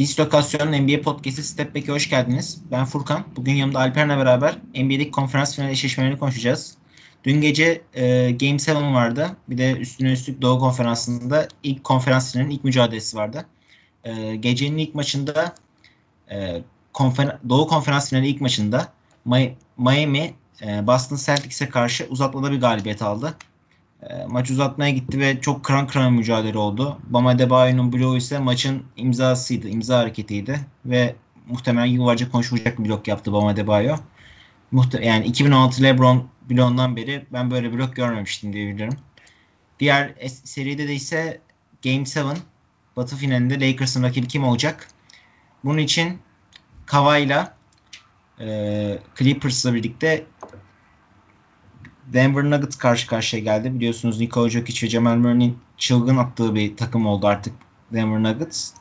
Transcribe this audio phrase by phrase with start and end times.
[0.00, 2.62] Dislokasyon NBA Podcast'i Step Back'e hoş geldiniz.
[2.70, 3.24] Ben Furkan.
[3.36, 6.74] Bugün yanımda Alper'le beraber NBA'deki konferans final eşleşmelerini konuşacağız.
[7.24, 9.36] Dün gece e, Game 7 vardı.
[9.48, 13.46] Bir de üstüne üstlük Doğu Konferansı'nda ilk konferans finalinin ilk mücadelesi vardı.
[14.04, 15.54] E, gecenin ilk maçında
[16.30, 16.62] e,
[16.92, 18.92] konfer Doğu Konferans finali ilk maçında
[19.78, 23.36] Miami e, Boston Celtics'e karşı uzatmada bir galibiyet aldı.
[24.02, 26.98] E, maç uzatmaya gitti ve çok kran kran mücadele oldu.
[27.04, 31.14] Bama Debayo'nun bloğu ise maçın imzasıydı, imza hareketiydi ve
[31.46, 33.96] muhtemelen yıllarca konuşulacak bir blok yaptı Bama Debayo.
[34.70, 38.96] Muhte yani 2016 LeBron bloğundan beri ben böyle blok görmemiştim diyebilirim.
[39.80, 40.14] Diğer
[40.44, 41.40] seride de ise
[41.84, 42.40] Game 7
[42.96, 44.88] Batı finalinde Lakers'ın rakibi kim olacak?
[45.64, 46.18] Bunun için
[46.86, 47.54] Kawhi'la
[48.40, 50.26] e, Clippers'la birlikte
[52.12, 53.74] Denver Nuggets karşı karşıya geldi.
[53.74, 57.54] Biliyorsunuz Nikola Jokic ve Jamal Murray'nin çılgın attığı bir takım oldu artık
[57.92, 58.72] Denver Nuggets.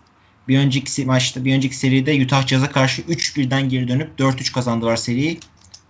[0.47, 5.39] Bir önceki maçta, bir önceki seride Utah Jazz'a karşı 3-1'den geri dönüp 4-3 kazandılar seriyi.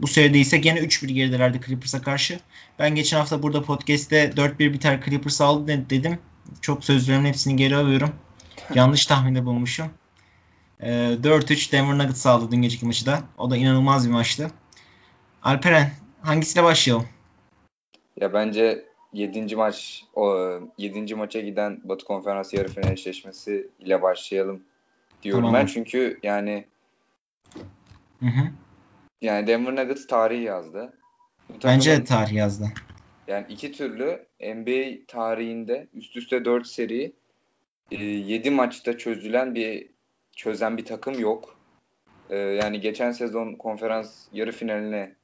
[0.01, 2.39] Bu seride ise gene 3-1 geridelerdi Clippers'a karşı.
[2.79, 6.19] Ben geçen hafta burada podcast'te 4-1 biter Clippers aldı dedim.
[6.61, 8.11] Çok sözlerimin hepsini geri alıyorum.
[8.75, 9.89] Yanlış tahminde bulmuşum.
[10.79, 13.23] E, ee, 4-3 Denver Nuggets aldı dün geceki maçı da.
[13.37, 14.51] O da inanılmaz bir maçtı.
[15.43, 17.05] Alperen hangisiyle başlayalım?
[18.21, 19.55] Ya bence 7.
[19.55, 21.15] maç o 7.
[21.15, 24.63] maça giden Batı Konferansı yarı final eşleşmesi ile başlayalım
[25.23, 25.61] diyorum tamam.
[25.61, 26.65] ben çünkü yani
[28.19, 28.47] hı hı.
[29.21, 30.93] yani Denver Nuggets tarihi yazdı.
[31.63, 32.65] Bence de tarih yazdı.
[33.27, 37.13] Yani iki türlü NBA tarihinde üst üste 4 seri
[37.91, 39.89] 7 e, maçta çözülen bir
[40.35, 41.55] çözen bir takım yok.
[42.29, 45.15] E, yani geçen sezon konferans yarı finaline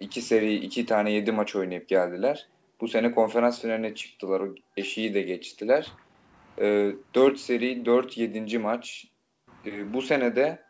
[0.00, 2.46] iki seri, iki tane yedi maç oynayıp geldiler.
[2.80, 4.40] Bu sene konferans finaline çıktılar.
[4.40, 5.92] O eşiği de geçtiler.
[6.60, 9.06] E, 4 seri, 4 yedinci maç.
[9.66, 10.62] E, bu sene de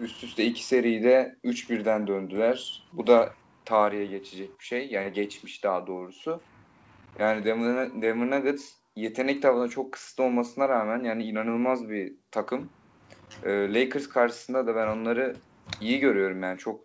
[0.00, 2.82] üst üste iki seride 3-1'den döndüler.
[2.92, 3.32] Bu da
[3.64, 4.88] tarihe geçecek bir şey.
[4.90, 6.40] Yani geçmiş daha doğrusu.
[7.18, 12.68] Yani Denver, Denver Nuggets yetenek tabanı çok kısıtlı olmasına rağmen yani inanılmaz bir takım.
[13.44, 15.36] Ee, Lakers karşısında da ben onları
[15.80, 16.80] iyi görüyorum yani çok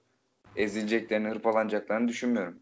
[0.60, 2.56] ezileceklerini, hırpalanacaklarını düşünmüyorum.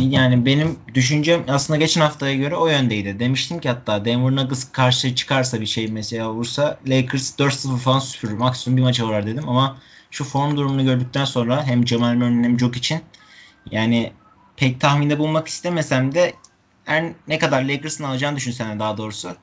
[0.00, 3.20] Yani benim düşüncem aslında geçen haftaya göre o yöndeydi.
[3.20, 8.32] Demiştim ki hatta Denver Nuggets karşı çıkarsa bir şey mesela olursa Lakers 4-0 falan süpürür.
[8.32, 9.78] Maksimum bir maça uğrar dedim ama
[10.10, 13.00] şu form durumunu gördükten sonra hem Jamal Murray'nin hem Jokic için
[13.70, 14.12] yani
[14.56, 16.34] pek tahminde bulmak istemesem de
[16.84, 19.36] her ne kadar Lakers'ın alacağını düşünsene daha doğrusu.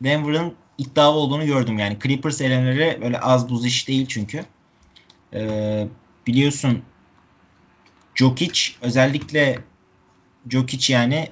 [0.00, 1.98] Denver'ın iddialı olduğunu gördüm yani.
[2.02, 4.44] Clippers elenleri böyle az buz iş değil çünkü.
[5.34, 5.86] Ee,
[6.30, 6.82] biliyorsun
[8.14, 9.58] Jokic özellikle
[10.48, 11.28] Jokic yani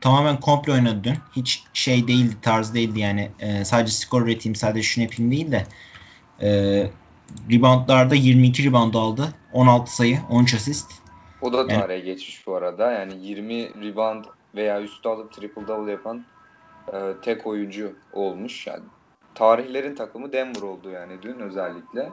[0.00, 1.16] tamamen komple oynadı dün.
[1.36, 3.30] Hiç şey değildi, tarz değildi yani.
[3.40, 5.66] E, sadece skor üreteyim, sadece şunu yapayım değil de
[6.42, 6.48] e,
[7.50, 9.34] reboundlarda 22 rebound aldı.
[9.52, 10.92] 16 sayı, 13 asist.
[11.40, 12.92] O da tarihe yani, geçmiş bu arada.
[12.92, 14.24] Yani 20 rebound
[14.54, 16.24] veya üstü alıp triple double yapan
[16.92, 18.66] e, tek oyuncu olmuş.
[18.66, 18.82] Yani
[19.34, 22.10] tarihlerin takımı Denver oldu yani dün özellikle.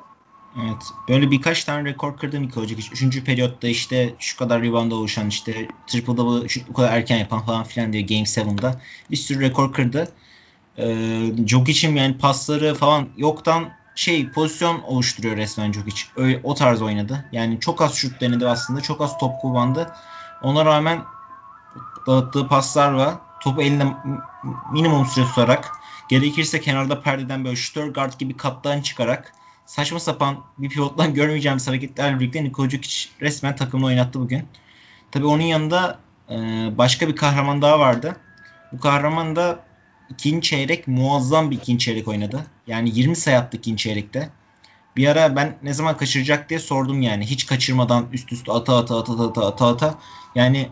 [0.56, 0.84] Evet.
[1.10, 2.90] Böyle birkaç tane rekor kırdı Nikola Jokic.
[2.92, 7.64] Üçüncü periyotta işte şu kadar rebound oluşan işte triple double bu kadar erken yapan falan
[7.64, 10.12] filan diye Game 7'da bir sürü rekor kırdı.
[10.78, 16.02] Ee, Jokic'in yani pasları falan yoktan şey pozisyon oluşturuyor resmen Jokic.
[16.16, 17.26] Öyle, o tarz oynadı.
[17.32, 18.82] Yani çok az şut denedi aslında.
[18.82, 19.94] Çok az top kullandı.
[20.44, 21.04] Ona rağmen
[22.08, 23.86] dağıttığı paslarla topu elinde
[24.72, 25.72] minimum süre tutarak
[26.10, 29.34] gerekirse kenarda perdeden böyle şutör guard gibi kattan çıkarak
[29.70, 34.48] saçma sapan bir pivottan görmeyeceğimiz hareketlerle birlikte Nikola Jokic resmen takımını oynattı bugün.
[35.12, 36.00] Tabi onun yanında
[36.30, 36.36] e,
[36.78, 38.16] başka bir kahraman daha vardı.
[38.72, 39.64] Bu kahraman da
[40.10, 42.46] ikinci çeyrek muazzam bir ikinci çeyrek oynadı.
[42.68, 44.30] Yani 20 sayı attı ikinci çeyrekte.
[44.96, 47.26] Bir ara ben ne zaman kaçıracak diye sordum yani.
[47.26, 49.96] Hiç kaçırmadan üst üste ata ata ata ata ata ata.
[50.36, 50.70] Yani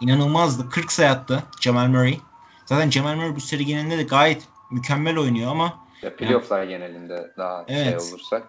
[0.00, 0.68] inanılmazdı.
[0.68, 2.20] 40 sayı attı Jamal Murray.
[2.66, 7.30] Zaten Jamal Murray bu seri genelinde de gayet mükemmel oynuyor ama ya playofflar yani, genelinde
[7.38, 8.02] daha şey evet.
[8.02, 8.48] şey olursak.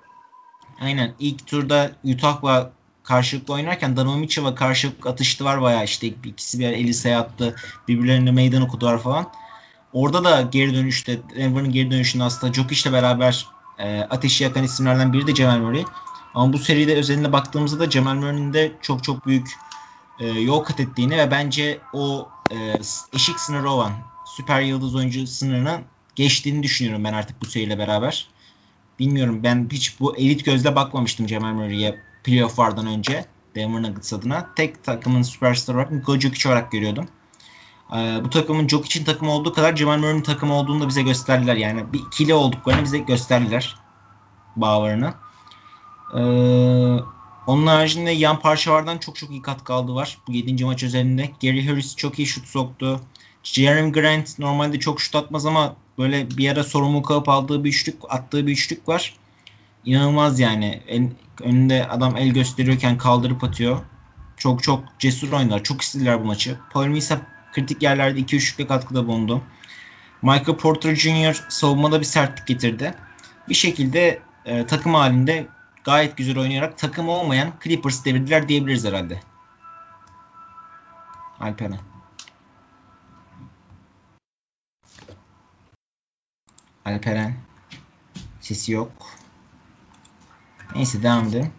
[0.81, 1.13] Aynen.
[1.19, 2.71] İlk turda Utah'la
[3.03, 7.55] karşılıklı oynarken Danomicheva karşılık atıştı var bayağı işte ikisi bir Elisa'ya attı.
[7.87, 9.31] Birbirlerine meydan okudular falan.
[9.93, 13.47] Orada da geri dönüşte Denver'ın geri dönüşünde aslında Jokic'le beraber
[13.79, 15.83] e, ateşi yakan isimlerden biri de Jamal Murray.
[16.33, 19.47] Ama bu seride özelinde baktığımızda da Jamal Murray'nin de çok çok büyük
[20.19, 22.55] e, yol kat ettiğini ve bence o e,
[23.13, 23.91] eşik sınırı olan
[24.25, 25.81] süper yıldız oyuncu sınırını
[26.17, 28.27] geçtiğini düşünüyorum ben artık bu seriyle beraber.
[28.99, 33.25] Bilmiyorum ben hiç bu elit gözle bakmamıştım Jamal Murray'e playoff'lardan önce
[33.55, 34.49] Denver Nuggets adına.
[34.55, 37.07] Tek takımın süperstar olarak Nikola Jokic olarak görüyordum.
[37.93, 41.55] Ee, bu takımın Jock için takım olduğu kadar Jamal Murray'nin takım olduğunu da bize gösterdiler.
[41.55, 43.75] Yani bir ikili olduklarını bize gösterdiler
[44.55, 45.13] bağlarını.
[46.13, 46.19] Ee,
[47.47, 50.65] onun haricinde yan parçalardan çok çok iyi katkı aldı var bu 7.
[50.65, 51.31] maç özelinde.
[51.41, 53.01] Gary Harris çok iyi şut soktu.
[53.43, 57.95] Jeremy Grant normalde çok şut atmaz ama böyle bir ara sorumluluk alıp aldığı bir üçlük,
[58.09, 59.13] attığı bir üçlük var.
[59.85, 60.81] İnanılmaz yani.
[60.87, 61.11] En,
[61.41, 63.79] önünde adam el gösteriyorken kaldırıp atıyor.
[64.37, 65.63] Çok çok cesur oynadılar.
[65.63, 66.57] Çok istediler bu maçı.
[66.71, 67.21] Paul Millsap
[67.53, 69.41] kritik yerlerde 2-3'lükle katkıda bulundu.
[70.21, 71.45] Michael Porter Jr.
[71.49, 72.93] savunmada bir sertlik getirdi.
[73.49, 75.47] Bir şekilde e, takım halinde
[75.83, 79.19] gayet güzel oynayarak takım olmayan Clippers devirdiler diyebiliriz herhalde.
[81.39, 81.96] Alperen.
[86.87, 87.33] Alperen.
[88.41, 88.91] Sesi yok.
[90.75, 91.51] Neyse devam edelim.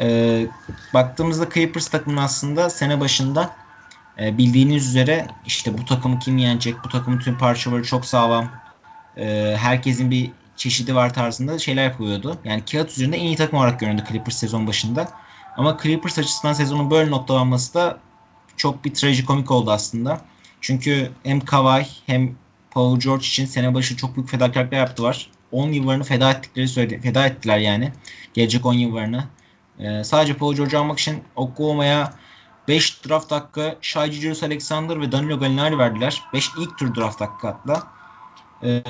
[0.00, 0.46] Ee,
[0.94, 3.56] baktığımızda Clippers takımının aslında sene başında
[4.20, 8.50] e, bildiğiniz üzere işte bu takımı kim yenecek, bu takımın tüm parçaları çok sağlam,
[9.16, 12.38] e, herkesin bir çeşidi var tarzında şeyler yapıyordu.
[12.44, 15.08] Yani kağıt üzerinde en iyi takım olarak göründü Clippers sezon başında.
[15.56, 17.98] Ama Clippers açısından sezonun böyle noktalanması da
[18.56, 20.20] çok bir trajikomik oldu aslında.
[20.60, 22.34] Çünkü hem Kawhi hem
[22.78, 25.30] Paul George için sene başı çok büyük fedakarlıklar yaptılar.
[25.52, 27.00] 10 yıllarını feda ettikleri söyledi.
[27.00, 27.92] Feda ettiler yani.
[28.34, 29.24] Gelecek 10 yıllarını.
[29.78, 32.12] Ee, sadece Paul George almak için Oklahoma'ya
[32.68, 36.22] 5 draft hakkı Shai Gilgeous Alexander ve Danilo Gallinari verdiler.
[36.32, 37.82] 5 ilk tur draft hakkı hatta.
[38.62, 38.82] Ee,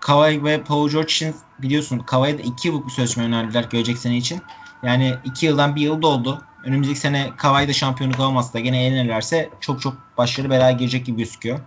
[0.00, 4.16] Kawhi ve Paul George için biliyorsun Kawhi'ye de 2 yıllık bir sözleşme önerdiler gelecek sene
[4.16, 4.42] için.
[4.82, 6.42] Yani 2 yıldan 1 yıl doldu.
[6.64, 11.58] Önümüzdeki sene Kawhi de şampiyonluk alamazsa gene elenirlerse çok çok başarılı belaya girecek gibi gözüküyor.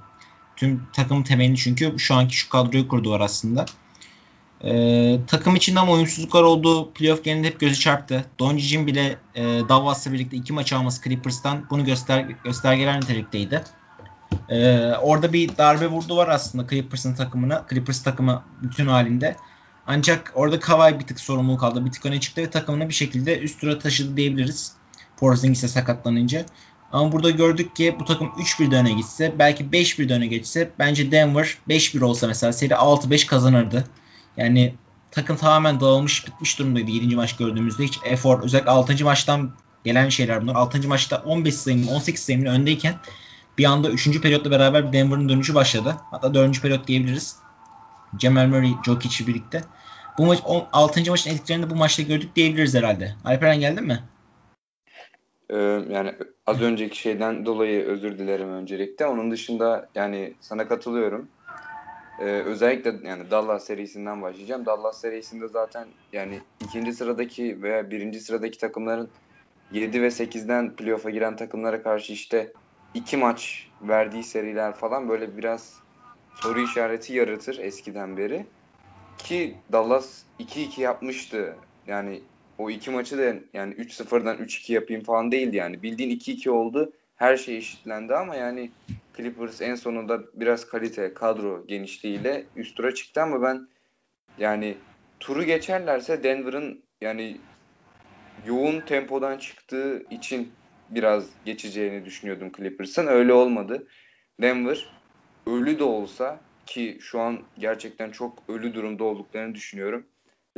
[0.61, 3.65] Tüm takımın temelini çünkü şu anki şu kadroyu kurdular aslında.
[4.63, 8.25] Ee, takım içinde ama uyumsuzluklar olduğu playoff genelinde hep gözü çarptı.
[8.39, 13.63] Doncic'in bile e, Dallas'la birlikte iki maç alması Clippers'tan bunu göster göstergeler nitelikteydi.
[14.49, 17.65] Ee, orada bir darbe vurdu var aslında Clippers'ın takımına.
[17.69, 19.35] Clippers takımı bütün halinde.
[19.87, 21.85] Ancak orada Kawhi bir tık sorumluluk aldı.
[21.85, 24.73] Bir tık öne çıktı ve takımını bir şekilde üst tura taşıdı diyebiliriz.
[25.17, 26.45] Porzingis'e sakatlanınca.
[26.93, 31.57] Ama burada gördük ki bu takım 3-1 öne gitse belki 5-1 öne geçse bence Denver
[31.69, 33.85] 5-1 olsa mesela seri 6-5 kazanırdı.
[34.37, 34.73] Yani
[35.11, 37.15] takım tamamen dağılmış bitmiş durumdaydı 7.
[37.15, 37.83] maç gördüğümüzde.
[37.83, 39.03] Hiç efor özellikle 6.
[39.03, 39.51] maçtan
[39.83, 40.55] gelen şeyler bunlar.
[40.55, 40.87] 6.
[40.87, 42.95] maçta 15 sayının 18 sayının öndeyken
[43.57, 44.21] bir anda 3.
[44.21, 45.97] periyotla beraber Denver'ın dönüşü başladı.
[46.11, 46.61] Hatta 4.
[46.61, 47.35] periyot diyebiliriz.
[48.19, 49.63] Jamal Murray, Jokic birlikte.
[50.17, 50.39] Bu maç
[50.73, 51.11] 6.
[51.11, 53.15] maçın etkilerini bu maçta gördük diyebiliriz herhalde.
[53.25, 54.03] Alperen geldin mi?
[55.51, 55.57] Ee,
[55.89, 56.13] yani
[56.45, 59.05] az önceki şeyden dolayı özür dilerim öncelikle.
[59.05, 61.29] Onun dışında yani sana katılıyorum.
[62.19, 64.65] Ee, özellikle yani Dallas serisinden başlayacağım.
[64.65, 69.09] Dallas serisinde zaten yani ikinci sıradaki veya birinci sıradaki takımların
[69.71, 72.53] 7 ve 8'den playoff'a giren takımlara karşı işte
[72.93, 75.79] iki maç verdiği seriler falan böyle biraz
[76.35, 78.45] soru işareti yaratır eskiden beri.
[79.17, 81.55] Ki Dallas 2-2 yapmıştı.
[81.87, 82.30] Yani
[82.61, 85.83] o iki maçı da yani 3-0'dan 3-2 yapayım falan değildi yani.
[85.83, 86.93] Bildiğin 2-2 oldu.
[87.15, 88.71] Her şey eşitlendi ama yani
[89.17, 93.67] Clippers en sonunda biraz kalite, kadro genişliğiyle üst tura çıktı ama ben
[94.37, 94.77] yani
[95.19, 97.37] turu geçerlerse Denver'ın yani
[98.45, 100.51] yoğun tempodan çıktığı için
[100.89, 103.07] biraz geçeceğini düşünüyordum Clippers'ın.
[103.07, 103.87] Öyle olmadı.
[104.41, 104.89] Denver
[105.47, 110.05] ölü de olsa ki şu an gerçekten çok ölü durumda olduklarını düşünüyorum.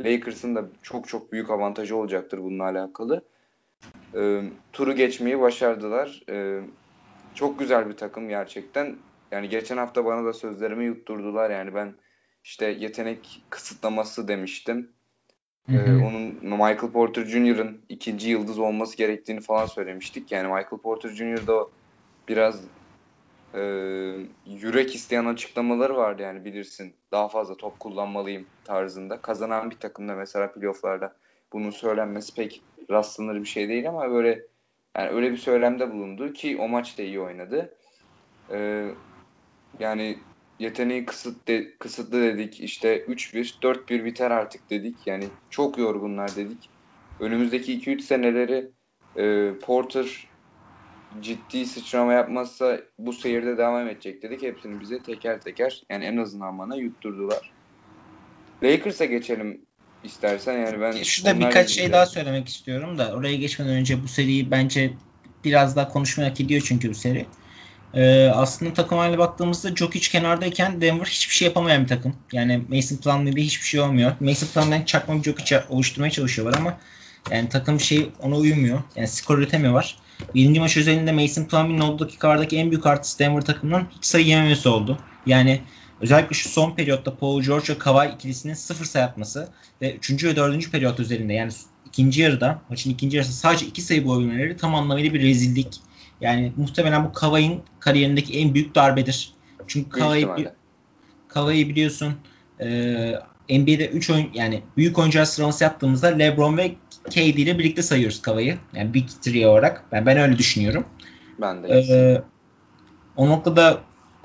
[0.00, 3.24] Lakers'ın da çok çok büyük avantajı olacaktır bununla alakalı.
[4.14, 6.22] E, turu geçmeyi başardılar.
[6.28, 6.60] E,
[7.34, 8.96] çok güzel bir takım gerçekten.
[9.30, 11.50] Yani geçen hafta bana da sözlerimi yutturdular.
[11.50, 11.94] Yani ben
[12.44, 14.90] işte yetenek kısıtlaması demiştim.
[15.68, 20.32] Ee, onun Michael Porter Jr.'ın ikinci yıldız olması gerektiğini falan söylemiştik.
[20.32, 21.46] Yani Michael Porter Jr.
[21.46, 21.66] da
[22.28, 22.60] biraz
[23.54, 23.60] e,
[24.46, 26.94] yürek isteyen açıklamaları vardı yani bilirsin.
[27.12, 29.20] Daha fazla top kullanmalıyım tarzında.
[29.20, 31.16] Kazanan bir takımda mesela playofflarda
[31.52, 34.46] bunun söylenmesi pek rastlanır bir şey değil ama böyle
[34.96, 37.74] yani öyle bir söylemde bulundu ki o maç da iyi oynadı.
[38.50, 38.88] Ee,
[39.78, 40.18] yani
[40.58, 42.60] yeteneği kısıt de, kısıtlı dedik.
[42.60, 45.06] İşte 3-1, 4-1 biter artık dedik.
[45.06, 46.70] Yani çok yorgunlar dedik.
[47.20, 48.70] Önümüzdeki 2-3 seneleri
[49.16, 50.26] e, Porter
[51.20, 54.42] ciddi sıçrama yapmazsa bu seyirde devam edecek dedik.
[54.42, 57.50] Hepsini bize teker teker yani en azından bana yutturdular.
[58.62, 59.60] Lakers'a geçelim
[60.04, 64.50] istersen yani ben şurada birkaç şey daha söylemek istiyorum da oraya geçmeden önce bu seriyi
[64.50, 64.92] bence
[65.44, 67.26] biraz daha konuşmaya hak ediyor çünkü bu seri.
[67.94, 72.16] Ee, aslında takım haline baktığımızda Jokic kenardayken Denver hiçbir şey yapamayan bir takım.
[72.32, 74.12] Yani Mason Plumlee'de hiçbir şey olmuyor.
[74.20, 76.78] Mason Plumlee'den çakma bir Jokic oluşturmaya çalışıyorlar ama
[77.30, 78.82] Yani takım şey ona uymuyor.
[78.96, 79.96] Yani skor üretemiyorlar.
[80.34, 84.68] Birinci maç özelinde Mason Plumlee'nin olduğu dakikalardaki en büyük artısı Denver takımının hiç sayı yememesi
[84.68, 84.98] oldu.
[85.26, 85.60] Yani
[86.00, 89.48] özellikle şu son periyotta Paul George ve Kawhi ikilisinin sıfır sayı atması
[89.82, 90.24] ve 3.
[90.24, 90.72] ve 4.
[90.72, 91.52] periyot üzerinde yani
[91.86, 95.80] ikinci yarıda maçın ikinci yarısı sadece iki sayı bulabilmeleri tam anlamıyla bir rezillik.
[96.20, 99.32] Yani muhtemelen bu Kawhi'nin kariyerindeki en büyük darbedir.
[99.66, 100.48] Çünkü Kawhi,
[101.28, 102.14] Kawhi biliyorsun
[102.60, 103.14] e,
[103.48, 106.74] NBA'de 3 oyun yani büyük oyuncular sıralaması yaptığımızda LeBron ve
[107.10, 108.56] KD ile birlikte sayıyoruz Kawhi'yi.
[108.72, 109.84] Yani Big Three olarak.
[109.92, 110.86] Ben ben öyle düşünüyorum.
[111.40, 111.68] Ben de.
[111.68, 112.22] Ee,
[113.16, 113.80] o noktada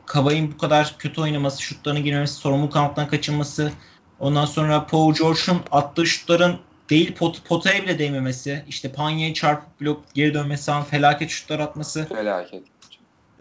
[0.06, 3.72] Kawhi'nin bu kadar kötü oynaması, şutlarını girmemesi, sorumluluk almaktan kaçınması,
[4.20, 6.60] ondan sonra Paul George'un attığı şutların
[6.90, 12.08] değil pot, potaya bile değmemesi, işte Panya'yı çarpıp blok geri dönmesi falan felaket şutlar atması.
[12.08, 12.64] Felaket.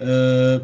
[0.01, 0.55] Ee,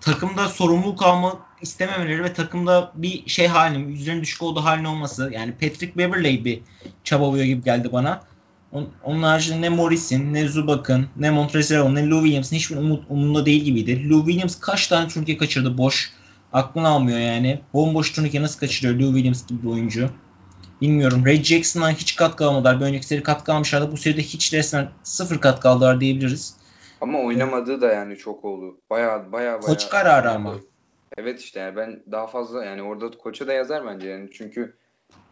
[0.00, 5.30] takımda sorumluluk alma istememeleri ve takımda bir şey halinin, yüzlerinin düşük olduğu halin olması.
[5.32, 6.60] Yani Patrick Beverley bir
[7.04, 8.22] çabalıyor gibi geldi bana.
[9.04, 13.64] Onun haricinde ne Morris'in, ne Zubak'ın, ne Montrezl ne Lou Williams'ın hiçbir umut, umurunda değil
[13.64, 14.10] gibiydi.
[14.10, 16.12] Lou Williams kaç tane turnike kaçırdı boş.
[16.52, 17.60] Aklını almıyor yani.
[17.74, 20.10] Bomboş turnike nasıl kaçırıyor Lou Williams gibi bir oyuncu.
[20.80, 21.26] Bilmiyorum.
[21.26, 22.80] Ray Jackson'dan hiç katkı almadılar.
[22.80, 23.92] Bir önceki seri katkı almışlardı.
[23.92, 26.56] Bu seride hiç resmen sıfır katkı aldılar diyebiliriz.
[27.00, 28.80] Ama oynamadığı da yani çok oldu.
[28.90, 29.60] Baya baya baya.
[29.60, 30.54] Koç kararı ama.
[31.16, 34.76] Evet işte yani ben daha fazla yani orada koça da yazar bence yani çünkü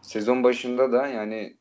[0.03, 1.57] sezon başında da yani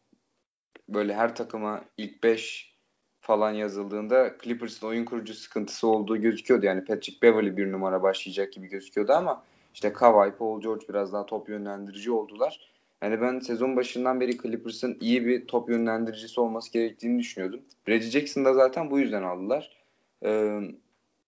[0.90, 2.78] böyle her takıma ilk 5
[3.22, 6.66] falan yazıldığında Clippers'ın oyun kurucu sıkıntısı olduğu gözüküyordu.
[6.66, 9.44] Yani Patrick Beverly bir numara başlayacak gibi gözüküyordu ama
[9.74, 12.72] işte Kawhi, Paul George biraz daha top yönlendirici oldular.
[13.02, 17.62] Yani ben sezon başından beri Clippers'ın iyi bir top yönlendiricisi olması gerektiğini düşünüyordum.
[17.88, 19.78] Reggie Jackson da zaten bu yüzden aldılar.
[20.26, 20.60] Ee,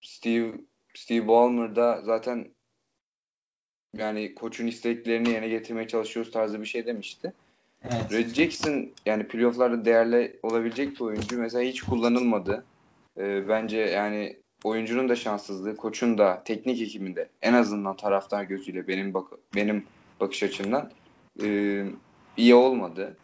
[0.01, 0.51] Steve
[0.93, 2.47] Steve Ballmer da zaten
[3.97, 7.33] yani koçun isteklerini yerine getirmeye çalışıyoruz tarzı bir şey demişti.
[7.83, 8.11] Evet.
[8.11, 11.39] Red Jackson yani playofflarda değerli olabilecek bir oyuncu.
[11.39, 12.65] Mesela hiç kullanılmadı.
[13.17, 19.13] Ee, bence yani oyuncunun da şanssızlığı, koçun da, teknik ekibinde en azından taraftar gözüyle benim
[19.13, 19.85] bak benim
[20.19, 20.91] bakış açımdan
[21.43, 21.83] e,
[22.37, 23.17] iyi olmadı.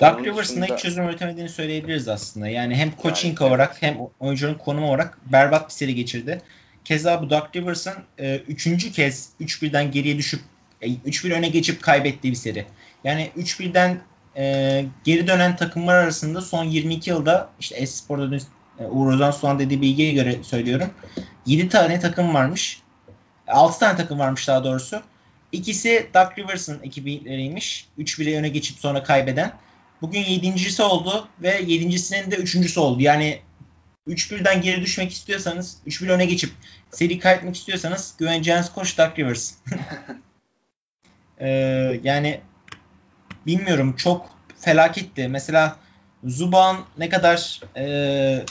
[0.00, 2.48] Doug Rivers'ın hiç çözüm üretemediğini söyleyebiliriz aslında.
[2.48, 6.42] Yani hem coaching yani, olarak hem oyuncunun konumu olarak berbat bir seri geçirdi.
[6.84, 10.40] Keza bu Doug Rivers'ın e, üçüncü kez 3-1'den geriye düşüp
[10.82, 12.66] e, 3-1 öne geçip kaybettiği bir seri.
[13.04, 14.00] Yani 3-1'den
[14.36, 18.36] e, geri dönen takımlar arasında son 22 yılda işte Espor'da
[18.78, 20.90] e, Uğur Ozan Soğan dediği bilgiye göre söylüyorum.
[21.46, 22.82] 7 tane takım varmış.
[23.48, 25.02] 6 tane takım varmış daha doğrusu.
[25.52, 27.88] İkisi Doug Rivers'ın ekipleriymiş.
[27.98, 29.52] 3-1'e öne geçip sonra kaybeden.
[30.02, 33.02] Bugün yedincisi oldu ve yedincisinin de üçüncüsü oldu.
[33.02, 33.38] Yani
[34.10, 36.50] 3-1'den geri düşmek istiyorsanız, 3-1 öne geçip
[36.90, 39.54] seri kaybetmek istiyorsanız güveneceğiniz koç Doug Rivers.
[41.40, 41.48] ee,
[42.02, 42.40] yani
[43.46, 45.28] bilmiyorum çok felaketti.
[45.28, 45.76] Mesela
[46.24, 48.44] Zuban ne kadar e,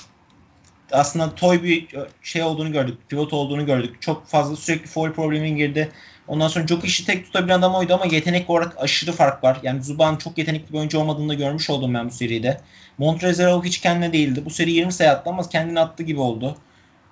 [0.91, 1.87] aslında toy bir
[2.21, 2.97] şey olduğunu gördük.
[3.09, 4.01] Pivot olduğunu gördük.
[4.01, 5.91] Çok fazla sürekli foul problemine girdi.
[6.29, 9.57] Ondan sonra çok işi tek tutabilen adam oydu ama yetenek olarak aşırı fark var.
[9.63, 12.61] Yani Zuban çok yetenekli bir oyuncu olmadığını da görmüş oldum ben bu seride.
[12.97, 14.41] Montrezl hiç kendine değildi.
[14.45, 16.57] Bu seri 20 sayı attı ama kendini attı gibi oldu.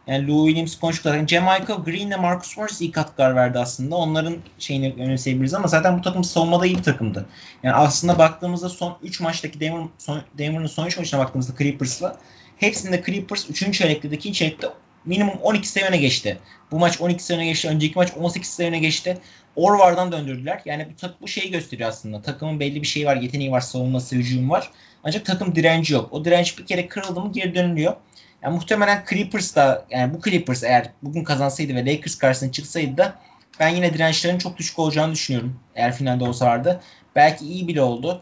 [0.08, 1.16] Yani Lou Williams konuştuklar.
[1.16, 3.96] Yani Jamichael Green ile Marcus Morris iyi katkılar verdi aslında.
[3.96, 7.26] Onların şeyini önemseyebiliriz ama zaten bu takım savunmada iyi bir takımdı.
[7.64, 12.18] Yani aslında baktığımızda son 3 maçtaki Denver, son, Denver'ın son 3 maçına baktığımızda Clippers'la
[12.58, 13.78] hepsinde Clippers 3.
[13.78, 14.34] çeyrekte de 2.
[14.34, 14.68] çeyrekte
[15.08, 16.38] minimum 12 sayı öne geçti.
[16.72, 17.68] Bu maç 12 sayı öne geçti.
[17.68, 19.18] Önceki maç 18 sayı öne geçti.
[19.56, 20.62] Orvar'dan döndürdüler.
[20.66, 22.22] Yani bu, bu şeyi gösteriyor aslında.
[22.22, 23.16] Takımın belli bir şeyi var.
[23.16, 23.62] Yeteneği var.
[23.62, 24.72] Savunması, hücum var.
[25.04, 26.14] Ancak takım direnci yok.
[26.14, 27.96] O direnç bir kere kırıldı mı geri dönülüyor.
[28.44, 33.20] Yani muhtemelen Clippers da yani bu Clippers eğer bugün kazansaydı ve Lakers karşısına çıksaydı da
[33.60, 35.60] ben yine dirençlerin çok düşük olacağını düşünüyorum.
[35.76, 36.82] Eğer finalde olsalardı.
[37.16, 38.22] Belki iyi bile oldu.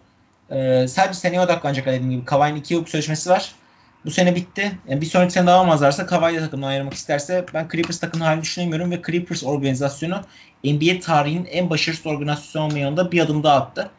[0.52, 2.26] Ee, sadece seneye odaklanacak dediğim gibi.
[2.26, 3.56] Kavai'nin iki yıllık sözleşmesi var.
[4.06, 4.80] Bu sene bitti.
[4.88, 8.92] Yani bir sonraki sene daha almazlarsa Kawhi takımdan ayrılmak isterse ben Clippers takımını halini düşünemiyorum
[8.92, 10.22] ve Clippers organizasyonu
[10.64, 13.90] NBA tarihinin en başarısız organizasyonu olma yanında bir adım daha attı.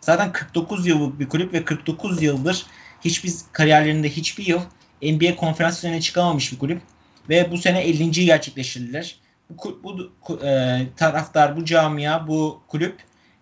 [0.00, 2.66] Zaten 49 yıllık bir kulüp ve 49 yıldır
[3.04, 4.60] hiçbir kariyerlerinde hiçbir yıl
[5.02, 6.82] NBA konferans finaline çıkamamış bir kulüp
[7.28, 8.10] ve bu sene 50.
[8.10, 9.16] gerçekleştirdiler.
[9.50, 10.12] Bu, bu
[10.46, 12.96] e, taraftar, bu camia, bu kulüp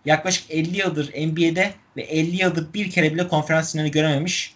[0.04, 4.54] yaklaşık 50 yıldır NBA'de ve 50 yıldır bir kere bile konferans finali görememiş.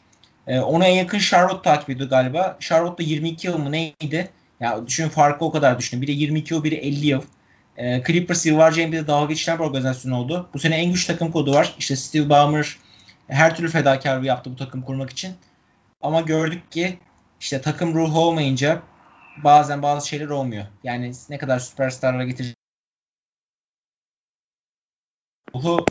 [0.49, 2.57] E, ona en yakın Charlotte takip ediyor galiba.
[2.61, 4.31] Charlotte da 22 yıl mı neydi?
[4.61, 6.03] Ya düşünün farkı o kadar düşünün.
[6.03, 7.23] Biri 22 yıl, biri 50 yıl.
[7.77, 10.49] E, Clippers yıllarca NBA'de dalga geçilen bir organizasyon oldu.
[10.55, 11.75] Bu sene en güçlü takım kodu var.
[11.79, 12.77] İşte Steve Ballmer
[13.29, 15.35] her türlü fedakarlığı yaptı bu takım kurmak için.
[16.01, 16.99] Ama gördük ki
[17.41, 18.83] işte takım ruhu olmayınca
[19.45, 20.65] bazen bazı şeyler olmuyor.
[20.85, 22.55] Yani ne kadar süperstarlara getir
[25.55, 25.85] ruhu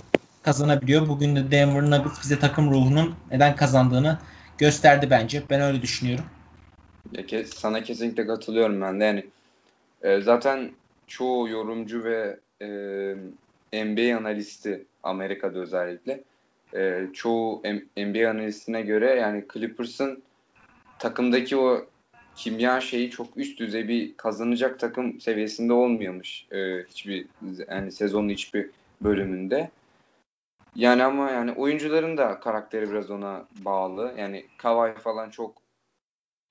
[0.44, 1.08] kazanabiliyor.
[1.08, 4.20] Bugün de Denver Nuggets bize takım ruhunun neden kazandığını
[4.58, 5.44] gösterdi bence.
[5.50, 6.26] Ben öyle düşünüyorum.
[7.46, 9.04] Sana kesinlikle katılıyorum ben de.
[9.04, 9.26] Yani
[10.02, 10.72] e, zaten
[11.08, 16.24] çoğu yorumcu ve e, NBA analisti Amerika'da özellikle
[16.76, 17.62] e, çoğu
[17.98, 20.24] NBA analistine göre yani Clippers'ın
[21.00, 21.86] takımdaki o
[22.36, 27.26] kimya şeyi çok üst düzey bir kazanacak takım seviyesinde olmuyormuş e, hiçbir
[27.72, 28.70] yani sezonun hiçbir
[29.02, 29.70] bölümünde.
[30.78, 34.14] Yani ama yani oyuncuların da karakteri biraz ona bağlı.
[34.18, 35.62] Yani Kawhi falan çok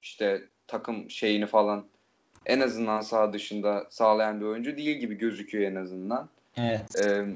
[0.03, 1.87] işte takım şeyini falan
[2.47, 6.29] en azından sağ dışında sağlayan bir oyuncu değil gibi gözüküyor en azından.
[6.57, 7.05] Evet.
[7.05, 7.27] Ee,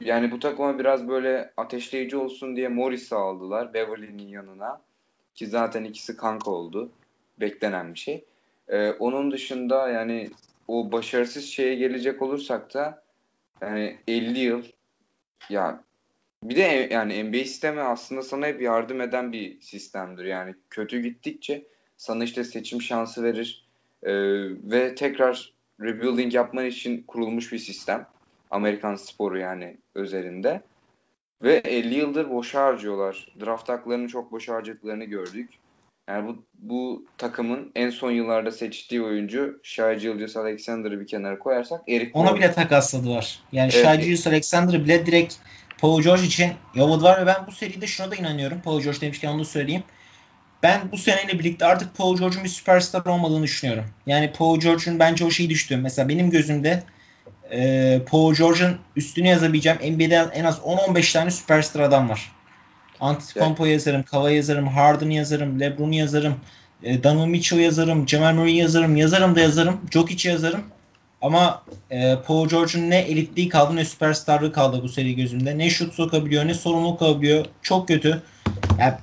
[0.00, 4.80] yani bu takıma biraz böyle ateşleyici olsun diye Morris'i aldılar Beverly'nin yanına.
[5.34, 6.90] Ki zaten ikisi kanka oldu.
[7.40, 8.24] Beklenen bir şey.
[8.68, 10.30] Ee, onun dışında yani
[10.68, 13.02] o başarısız şeye gelecek olursak da
[13.60, 14.62] yani 50 yıl
[15.50, 15.85] ya
[16.42, 20.24] bir de yani NBA sistemi aslında sana hep yardım eden bir sistemdir.
[20.24, 21.64] Yani kötü gittikçe
[21.96, 23.66] sana işte seçim şansı verir
[24.02, 24.12] ee,
[24.72, 28.06] ve tekrar rebuilding yapman için kurulmuş bir sistem.
[28.50, 30.62] Amerikan sporu yani özelinde.
[31.42, 33.28] Ve 50 yıldır boşa harcıyorlar.
[33.40, 35.50] Draft haklarını çok boşa harcadıklarını gördük.
[36.08, 41.82] Yani bu, bu takımın en son yıllarda seçtiği oyuncu Shai Gilgeous Alexander'ı bir kenara koyarsak
[41.88, 42.38] Eric Ona Gordon.
[42.38, 43.40] bile takasladılar.
[43.52, 43.84] Yani evet.
[43.84, 45.34] Shai Gilgeous Alexander'ı bile direkt
[45.80, 48.60] Paul George için yolladılar ve ben bu seride şuna da inanıyorum.
[48.64, 49.82] Paul George demişken onu söyleyeyim.
[50.62, 53.84] Ben bu seneyle birlikte artık Paul George'un bir süperstar olmadığını düşünüyorum.
[54.06, 55.76] Yani Paul George'un bence o şeyi düştü.
[55.76, 56.82] Mesela benim gözümde
[57.50, 62.32] e, Paul George'un üstünü yazabileceğim NBA'de en az 10-15 tane süperstar adam var.
[63.00, 63.72] Antetokounmpo evet.
[63.72, 66.34] yazarım, Kava yazarım, Harden yazarım, LeBron yazarım,
[66.82, 70.64] e, Donovan Mitchell yazarım, Jamal Murray yazarım, yazarım da yazarım, Jokic yazarım.
[71.26, 75.58] Ama e, Paul George'un ne elitliği kaldı ne süperstarlığı kaldı bu seri gözümde.
[75.58, 77.46] Ne şut sokabiliyor ne sorumluluk alabiliyor.
[77.62, 78.22] Çok kötü.
[78.78, 78.94] Yani,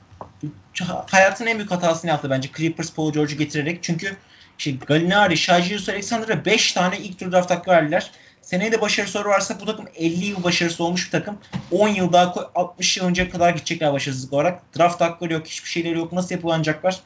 [1.11, 3.83] hayatın en büyük hatasını yaptı bence Clippers Paul George'u getirerek.
[3.83, 4.17] Çünkü
[4.57, 8.11] işte Gallinari, Shajius Alexander'a 5 tane ilk tur draft hakkı verdiler.
[8.41, 11.37] Seneye de başarısı varsa bu takım 50 yıl başarısı olmuş bir takım.
[11.71, 14.77] 10 yıl daha 60 yıl önce kadar gidecekler başarısızlık olarak.
[14.77, 16.13] Draft hakları yok, hiçbir şeyleri yok.
[16.13, 16.99] Nasıl yapılanacaklar?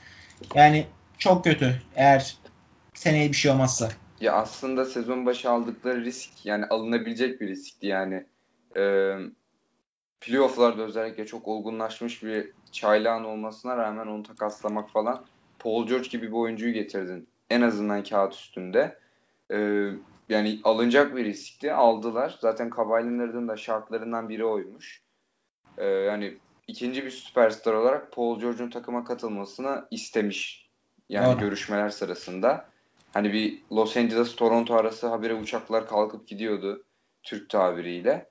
[0.55, 0.85] Yani
[1.17, 2.35] çok kötü eğer
[2.93, 3.89] seneye bir şey olmazsa.
[4.21, 8.25] Ya aslında sezon başı aldıkları risk yani alınabilecek bir riskti yani.
[8.77, 9.17] Ee,
[10.21, 15.25] playofflarda özellikle çok olgunlaşmış bir çaylağın olmasına rağmen onu takaslamak falan.
[15.59, 17.27] Paul George gibi bir oyuncuyu getirdin.
[17.49, 18.99] En azından kağıt üstünde.
[19.51, 19.89] Ee,
[20.29, 21.73] yani alınacak bir riskti.
[21.73, 22.37] Aldılar.
[22.41, 25.01] Zaten Kawhi da şartlarından biri oymuş.
[25.77, 30.69] Ee, yani ikinci bir süperstar olarak Paul George'un takıma katılmasını istemiş.
[31.09, 31.39] Yani Doğru.
[31.39, 32.69] görüşmeler sırasında.
[33.13, 36.83] Hani bir Los Angeles Toronto arası habire uçaklar kalkıp gidiyordu
[37.23, 38.29] Türk tabiriyle.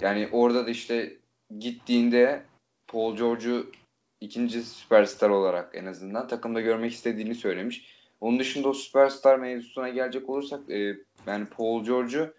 [0.00, 1.16] Yani orada da işte
[1.58, 2.42] gittiğinde
[2.86, 3.72] Paul George'u
[4.20, 7.94] ikinci süperstar olarak en azından takımda görmek istediğini söylemiş.
[8.20, 12.34] Onun dışında o süperstar mevzusuna gelecek olursak e, yani Paul George'u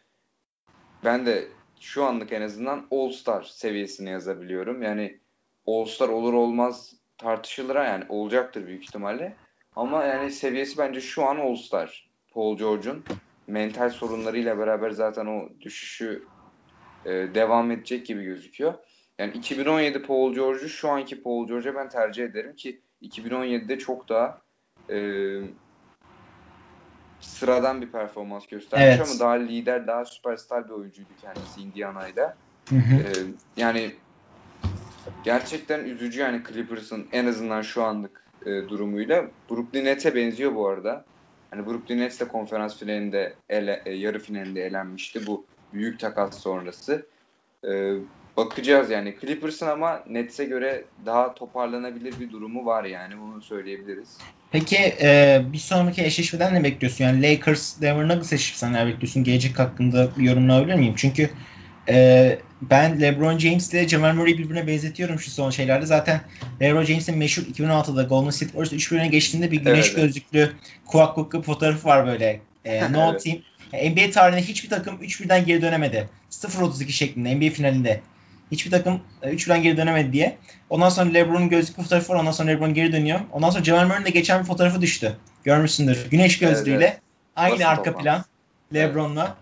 [1.03, 1.47] ben de
[1.79, 4.81] şu anlık en azından All Star seviyesine yazabiliyorum.
[4.81, 5.19] Yani
[5.67, 9.35] All Star olur olmaz tartışılır yani olacaktır büyük ihtimalle.
[9.75, 12.09] Ama yani seviyesi bence şu an All Star.
[12.33, 13.03] Paul George'un
[13.47, 16.23] mental sorunlarıyla beraber zaten o düşüşü
[17.05, 18.73] e, devam edecek gibi gözüküyor.
[19.19, 24.41] Yani 2017 Paul George'u şu anki Paul George'a ben tercih ederim ki 2017'de çok daha
[24.89, 24.97] e,
[27.19, 29.01] sıradan bir performans göstermiş evet.
[29.09, 32.37] ama daha lider, daha süperstar bir oyuncuydu kendisi Indiana'yla.
[32.71, 32.77] Ee,
[33.57, 33.91] yani
[35.23, 39.25] gerçekten üzücü yani Clippers'ın en azından şu anlık e, durumuyla.
[39.49, 41.05] Brooklyn Nets'e benziyor bu arada.
[41.51, 47.05] Hani Brooklyn Nets de konferans finalinde ele, e, yarı finalinde elenmişti bu büyük takas sonrası.
[47.67, 47.93] Ee,
[48.37, 49.15] bakacağız yani.
[49.21, 54.17] Clippers'ın ama Nets'e göre daha toparlanabilir bir durumu var yani bunu söyleyebiliriz.
[54.51, 57.03] Peki e, bir sonraki eşleşmeden ne bekliyorsun?
[57.03, 59.23] Yani Lakers, Denver Nuggets eşleşmesinden ne bekliyorsun?
[59.23, 60.93] Gelecek hakkında bir yorumlayabilir miyim?
[60.97, 61.29] Çünkü
[61.89, 62.37] e,
[62.69, 65.85] ben LeBron James ile Jamal Murray birbirine benzetiyorum şu son şeylerde.
[65.85, 66.21] Zaten
[66.61, 70.51] LeBron James'in meşhur 2016'da Golden State Warriors 3-1'e geçtiğinde bir güneş evet, gözlüklü
[70.85, 72.41] kulak kulaklı fotoğrafı var böyle.
[72.65, 73.23] E, no evet.
[73.23, 73.37] team.
[73.73, 76.09] NBA tarihinde hiçbir takım 3-1'den geri dönemedi.
[76.31, 78.01] 0-32 şeklinde NBA finalinde.
[78.51, 80.37] Hiçbir takım 3'den e, geri dönemedi diye.
[80.69, 82.19] Ondan sonra LeBron'un gözlüklü fotoğrafı var.
[82.19, 83.19] Ondan sonra LeBron geri dönüyor.
[83.31, 85.17] Ondan sonra Jamal Murray'in de geçen bir fotoğrafı düştü.
[85.43, 86.07] Görmüşsündür.
[86.11, 86.85] Güneş gözlüğüyle.
[86.85, 87.01] Evet, evet.
[87.35, 88.03] Aynı Nasıl arka olmaz?
[88.03, 88.25] plan.
[88.73, 89.37] LeBron'la.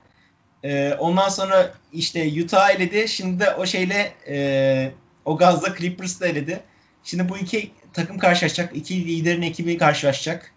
[0.63, 3.07] Ee, ondan sonra işte Utah eledi.
[3.07, 4.91] Şimdi de o şeyle e,
[5.25, 6.63] o gazla Clippers'da eledi.
[7.03, 8.75] Şimdi bu iki takım karşılaşacak.
[8.75, 10.51] İki liderin ekibi karşılaşacak.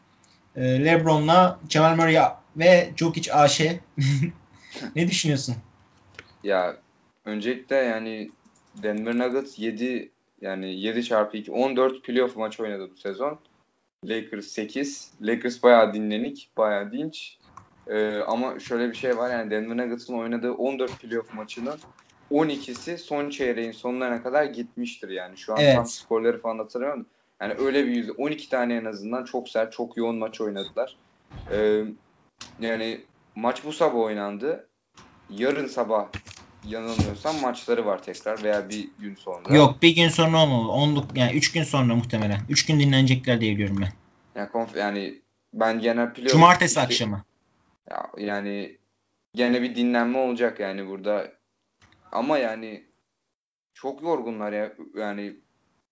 [0.57, 3.61] Ee, LeBron'la Jamal Murray ve Jokic AŞ.
[4.97, 5.55] ne düşünüyorsun?
[6.45, 6.77] Ya
[7.25, 8.31] öncelikle yani
[8.83, 13.38] Denver Nuggets 7 yani 7 çarpı 2 14 playoff maç oynadı bu sezon.
[14.05, 15.11] Lakers 8.
[15.23, 17.38] Lakers bayağı dinlenik, bayağı dinç.
[17.87, 21.79] Ee, ama şöyle bir şey var yani Denver Nuggets'ın oynadığı 14 playoff maçının
[22.31, 25.38] 12'si son çeyreğin sonlarına kadar gitmiştir yani.
[25.38, 25.75] Şu an evet.
[25.75, 27.07] tam skorları falan hatırlamıyorum.
[27.40, 30.96] Yani öyle bir yüzde 12 tane en azından çok sert, çok yoğun maç oynadılar.
[31.53, 31.85] Ee,
[32.61, 33.01] yani
[33.37, 34.68] maç bu sabah oynandı.
[35.31, 36.09] Yarın sabah
[36.64, 39.57] yanılmıyorsam maçları var tekrar veya bir gün sonra.
[39.57, 40.72] Yok bir gün sonra olmamalı.
[40.72, 42.40] Onluk yani 3 gün sonra muhtemelen.
[42.49, 43.92] 3 gün dinlenecekler diye biliyorum ben.
[44.40, 45.14] Yani, konf- yani
[45.55, 47.25] ben genel playoff Cumartesi işte, akşamı.
[47.90, 48.79] Ya, yani
[49.35, 51.33] gene bir dinlenme olacak yani burada.
[52.12, 52.87] Ama yani
[53.75, 54.72] çok yorgunlar ya.
[54.94, 55.37] Yani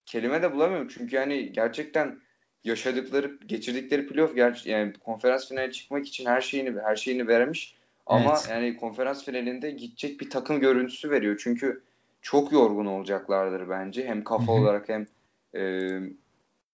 [0.07, 0.89] kelime de bulamıyorum.
[0.89, 2.21] Çünkü yani gerçekten
[2.65, 7.77] yaşadıkları, geçirdikleri playoff ger- yani konferans finaline çıkmak için her şeyini her şeyini vermiş.
[8.07, 8.47] Ama Evet.
[8.51, 11.41] yani konferans finalinde gidecek bir takım görüntüsü veriyor.
[11.45, 11.83] Çünkü
[12.23, 14.07] çok yorgun olacaklardır bence.
[14.07, 15.07] Hem kafa olarak hem
[15.55, 15.91] e,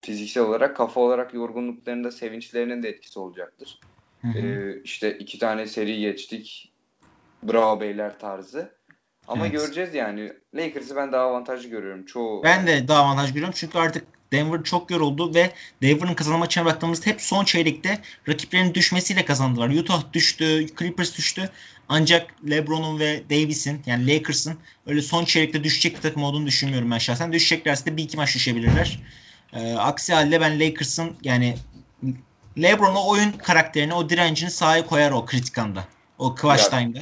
[0.00, 3.80] fiziksel olarak kafa olarak yorgunluklarında sevinçlerinin de etkisi olacaktır.
[4.22, 4.38] Hı hı.
[4.38, 6.72] Ee, işte iki tane seri geçtik.
[7.42, 8.80] Bravo beyler tarzı.
[9.28, 9.60] Ama Evet.
[9.60, 10.32] göreceğiz yani.
[10.54, 12.04] Lakers'ı ben daha avantajlı görüyorum.
[12.04, 15.50] Çoğu Ben de daha avantaj görüyorum çünkü artık Denver çok yoruldu ve
[15.82, 19.68] Denver'ın kazanma maçına baktığımızda hep son çeyrekte rakiplerinin düşmesiyle kazandılar.
[19.68, 21.50] Utah düştü, Clippers düştü.
[21.88, 26.98] Ancak LeBron'un ve Davis'in yani Lakers'ın öyle son çeyrekte düşecek bir takım olduğunu düşünmüyorum ben
[26.98, 27.32] şahsen.
[27.32, 29.00] Düşeceklerse de bir iki maç düşebilirler.
[29.52, 31.54] Ee, aksi halde ben Lakers'ın yani
[32.58, 35.84] LeBron o oyun karakterini, o direncini sahaya koyar o kritik anda.
[36.18, 36.98] O clutch time'da.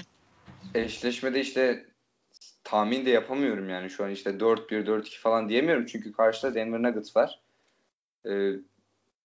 [0.74, 1.86] eşleşmede işte
[2.64, 7.16] tahmin de yapamıyorum yani şu an işte 4-1 4-2 falan diyemiyorum çünkü karşıda Denver Nuggets
[7.16, 7.40] var.
[8.26, 8.52] Ee,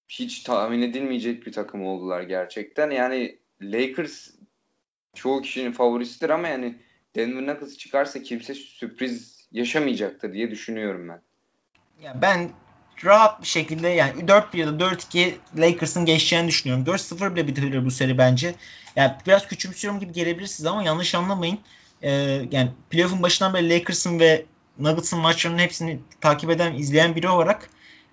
[0.09, 2.91] hiç tahmin edilmeyecek bir takım oldular gerçekten.
[2.91, 4.29] Yani Lakers
[5.13, 6.75] çoğu kişinin favorisidir ama yani
[7.15, 11.21] Denver Nuggets çıkarsa kimse sürpriz yaşamayacaktır diye düşünüyorum ben.
[12.01, 12.51] Ya ben
[13.05, 16.85] rahat bir şekilde yani 4-1 ya da 4-2 Lakers'ın geçeceğini düşünüyorum.
[16.85, 18.55] 4-0 bile bitebilir bu seri bence.
[18.95, 21.59] Yani biraz küçümsüyorum gibi gelebilir size ama yanlış anlamayın.
[22.01, 22.11] Ee,
[22.51, 24.45] yani playoff'un başından beri Lakers'ın ve
[24.79, 27.69] Nuggets'ın maçlarının hepsini takip eden, izleyen biri olarak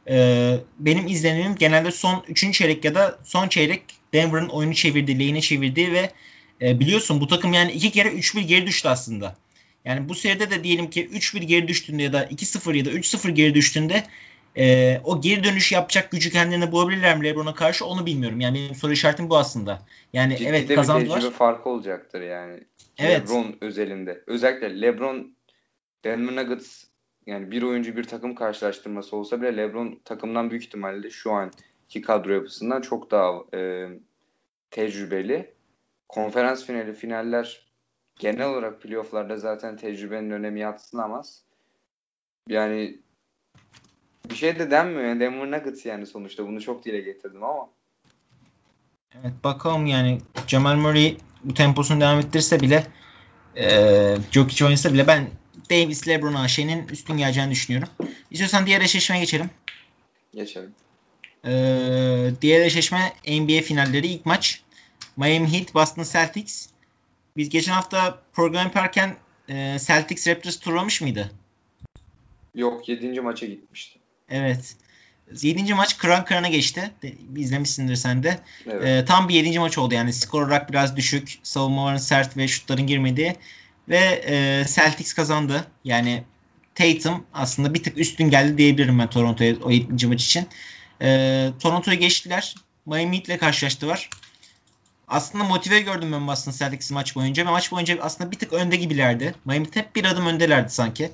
[0.09, 2.53] e, benim izlenimim genelde son 3.
[2.53, 3.83] çeyrek ya da son çeyrek
[4.15, 6.11] Denver'ın oyunu çevirdiği, lane'e çevirdiği ve
[6.63, 9.37] e, biliyorsun bu takım yani iki kere 3-1 geri düştü aslında.
[9.85, 13.31] Yani bu seride de diyelim ki 3-1 geri düştüğünde ya da 2-0 ya da 3-0
[13.31, 14.05] geri düştüğünde
[14.57, 18.41] e, o geri dönüş yapacak gücü kendilerine bulabilirler mi LeBron'a karşı onu bilmiyorum.
[18.41, 19.83] Yani benim soru işaretim bu aslında.
[20.13, 21.17] Yani Ciddi evet bir kazandılar.
[21.17, 22.61] tecrübe farkı olacaktır yani.
[22.99, 23.21] Evet.
[23.21, 24.25] LeBron özelinde.
[24.27, 25.35] Özellikle LeBron
[26.05, 26.85] Denver Nuggets
[27.27, 32.33] yani bir oyuncu bir takım karşılaştırması olsa bile LeBron takımdan büyük ihtimalle şu anki kadro
[32.33, 33.89] yapısından çok daha e,
[34.71, 35.55] tecrübeli.
[36.09, 37.71] Konferans finali, finaller
[38.19, 41.45] genel olarak playofflarda zaten tecrübenin önemi yatsınamaz.
[42.49, 42.99] Yani
[44.31, 45.03] bir şey de denmiyor.
[45.03, 47.69] Yani Denver Nuggets yani sonuçta bunu çok dile getirdim ama.
[49.21, 52.87] Evet bakalım yani Jamal Murray bu temposunu devam ettirse bile
[53.57, 55.31] e, Jokic oynasa bile ben
[55.71, 57.89] Davis LeBron AŞ'nin üstün geleceğini düşünüyorum.
[58.31, 59.51] İstiyorsan diğer eşleşmeye geçelim.
[60.35, 60.75] Geçelim.
[61.45, 64.63] Ee, diğer eşleşme NBA finalleri ilk maç.
[65.17, 66.69] Miami Heat Boston Celtics.
[67.37, 69.17] Biz geçen hafta program yaparken
[69.49, 71.31] e, Celtics Raptors turlamış mıydı?
[72.55, 73.21] Yok 7.
[73.21, 74.00] maça gitmişti.
[74.31, 74.77] Evet.
[75.43, 75.75] 7.
[75.75, 76.91] maç kıran kırana geçti.
[77.37, 78.39] İzlemişsindir sen de.
[78.67, 78.85] Evet.
[78.85, 79.59] Ee, tam bir 7.
[79.59, 80.13] maç oldu yani.
[80.13, 81.39] Skor olarak biraz düşük.
[81.43, 83.37] Savunmaların sert ve şutların girmediği.
[83.89, 85.65] Ve e, Celtics kazandı.
[85.85, 86.25] Yani
[86.75, 90.07] Tatum aslında bir tık üstün geldi diyebilirim ben Toronto'ya o 7.
[90.07, 90.49] maç için.
[91.03, 92.55] E, Toronto'yu geçtiler.
[92.87, 94.11] Miami Heat ile karşılaştılar.
[95.09, 97.47] Aslında motive gördüm ben Boston Celtics'i maç boyunca.
[97.47, 99.35] Ve maç boyunca aslında bir tık önde gibilerdi.
[99.45, 101.11] Miami hep bir adım öndelerdi sanki.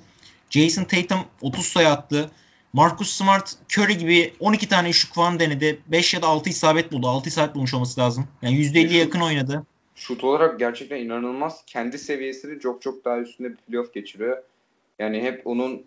[0.51, 2.31] Jason Tatum 30 sayı attı.
[2.77, 5.83] Marcus Smart Curry gibi 12 tane üçlük falan denedi.
[5.87, 7.09] 5 ya da 6 isabet buldu.
[7.09, 8.29] 6 isabet bulmuş olması lazım.
[8.43, 9.67] Yani %50'ye yakın oynadı.
[9.95, 11.63] Şut olarak gerçekten inanılmaz.
[11.67, 14.43] Kendi seviyesini çok çok daha üstünde bir playoff geçiriyor.
[14.99, 15.83] Yani hep onun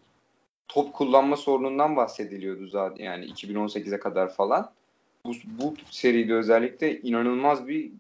[0.68, 4.72] top kullanma sorunundan bahsediliyordu zaten yani 2018'e kadar falan.
[5.26, 7.92] Bu, bu seride özellikle inanılmaz bir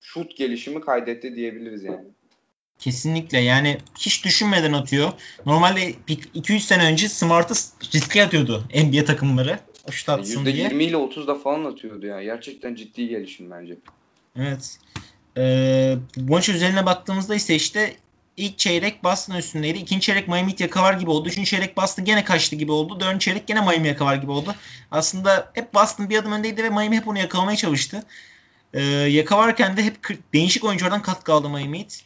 [0.00, 2.04] şut gelişimi kaydetti diyebiliriz yani.
[2.84, 5.12] Kesinlikle yani hiç düşünmeden atıyor.
[5.46, 7.54] Normalde 2-3 sene önce Smart'ı
[7.94, 9.58] riske atıyordu NBA takımları.
[9.90, 10.68] Şut atsın diye.
[10.68, 12.22] %20 ile 30'da falan atıyordu ya.
[12.22, 13.76] Gerçekten ciddi gelişim bence.
[14.36, 14.78] Evet.
[15.36, 17.96] Ee, bu maç üzerine baktığımızda ise işte
[18.36, 19.78] ilk çeyrek Boston üstündeydi.
[19.78, 21.28] İkinci çeyrek Miami Heat yakalar gibi oldu.
[21.28, 23.00] Üçüncü çeyrek Boston gene kaçtı gibi oldu.
[23.00, 24.54] Dördüncü çeyrek gene Miami yakalar gibi oldu.
[24.90, 28.04] Aslında hep Boston bir adım öndeydi ve Miami hep onu yakalamaya çalıştı.
[28.74, 29.96] Ee, yakalarken de hep
[30.32, 32.04] değişik oyunculardan katkı aldı Miami Heat.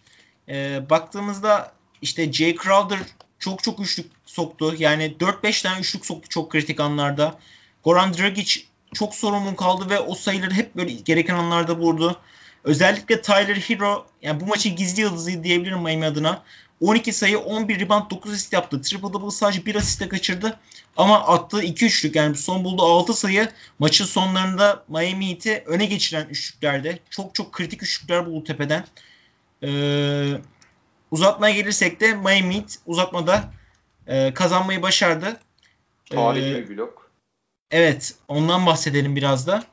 [0.49, 2.99] Ee, baktığımızda işte Jay Crowder
[3.39, 4.75] çok çok üçlük soktu.
[4.79, 7.39] Yani 4-5 tane üçlük soktu çok kritik anlarda.
[7.85, 8.61] Goran Dragic
[8.95, 12.21] çok sorumlu kaldı ve o sayıları hep böyle gereken anlarda vurdu.
[12.65, 16.43] Özellikle Tyler Hero yani bu maçın gizli yıldızı diyebilirim Miami adına.
[16.81, 18.83] 12 sayı, 11 rebound, 9 asist yaptı.
[18.83, 20.61] Triple double sadece 1 asiste kaçırdı.
[20.97, 26.27] Ama attığı 2 üçlük yani son bulduğu 6 sayı maçın sonlarında Miami Heat'i öne geçiren
[26.31, 26.99] üçlüklerde.
[27.11, 28.85] Çok çok kritik üçlükler buldu tepeden.
[29.63, 30.41] Ee,
[31.11, 33.53] uzatmaya gelirsek de Miami Heat uzatmada
[34.07, 35.41] e, kazanmayı başardı.
[36.11, 37.11] Tarihi ee, bir blok.
[37.71, 39.65] Evet ondan bahsedelim biraz da.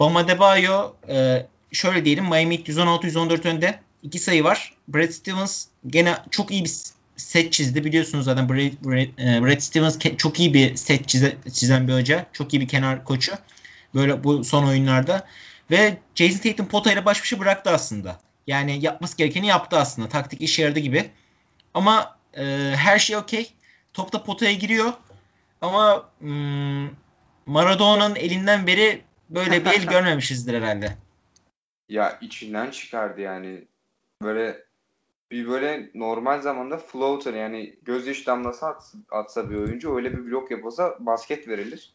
[0.00, 3.80] Bam Adebayo e, şöyle diyelim Miami Heat 116-114 önde.
[4.02, 4.74] 2 sayı var.
[4.88, 6.74] Brad Stevens gene çok iyi bir
[7.16, 7.84] set çizdi.
[7.84, 12.26] Biliyorsunuz zaten Brad, Brad, e, Brad Stevens çok iyi bir set çize, çizen bir hoca.
[12.32, 13.32] Çok iyi bir kenar koçu.
[13.94, 15.26] Böyle bu son oyunlarda.
[15.70, 18.20] Ve Jason Tatum potayla baş başa bıraktı aslında.
[18.46, 20.08] Yani yapması gerekeni yaptı aslında.
[20.08, 21.10] Taktik işe yaradı gibi.
[21.74, 22.44] Ama e,
[22.76, 23.52] her şey okey.
[23.92, 24.92] Top da potaya giriyor.
[25.60, 26.88] Ama hmm,
[27.46, 30.96] Maradona'nın elinden beri böyle bir el görmemişizdir herhalde.
[31.88, 33.64] Ya içinden çıkardı yani.
[34.22, 34.64] Böyle
[35.30, 40.50] bir böyle normal zamanda floater yani gözyaşı damlası atsa, atsa bir oyuncu öyle bir blok
[40.50, 41.92] yapılsa basket verilir.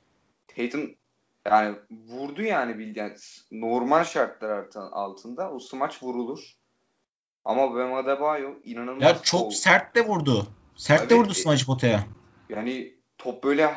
[0.48, 0.96] Tatum
[1.46, 3.14] yani vurdu yani bildiğin
[3.52, 6.56] normal şartlar altında o smaç vurulur.
[7.46, 9.50] Ama Bam Adebayo inanılmaz Ya çok kol.
[9.50, 10.48] sert de vurdu.
[10.76, 12.04] Sert evet, de vurdu smaç potaya.
[12.50, 13.76] Yani top böyle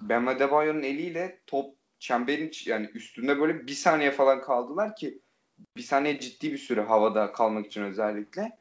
[0.00, 5.20] Bam Adebayo'nun eliyle top çemberin yani üstünde böyle bir saniye falan kaldılar ki
[5.76, 8.58] bir saniye ciddi bir süre havada kalmak için özellikle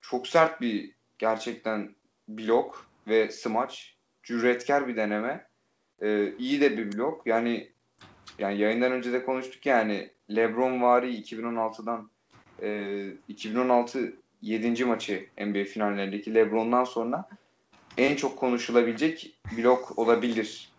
[0.00, 1.94] çok sert bir gerçekten
[2.28, 5.45] blok ve smaç cüretkar bir deneme
[6.02, 7.68] ee, iyi de bir blok yani
[8.38, 12.10] yani yayından önce de konuştuk yani LeBron vari 2016'dan
[12.62, 14.84] e, 2016 7.
[14.84, 17.28] maçı NBA finallerindeki LeBron'dan sonra
[17.96, 20.72] en çok konuşulabilecek blok olabilir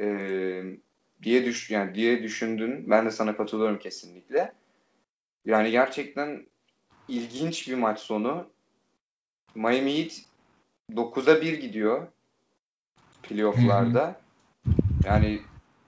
[0.00, 0.62] e,
[1.22, 2.90] diye düş yani diye düşündün.
[2.90, 4.52] Ben de sana katılıyorum kesinlikle.
[5.44, 6.46] Yani gerçekten
[7.08, 8.46] ilginç bir maç sonu.
[9.54, 10.12] Miami Heat
[10.92, 12.06] 9'a 1 gidiyor
[13.22, 14.20] playoff'larda.
[15.04, 15.40] Yani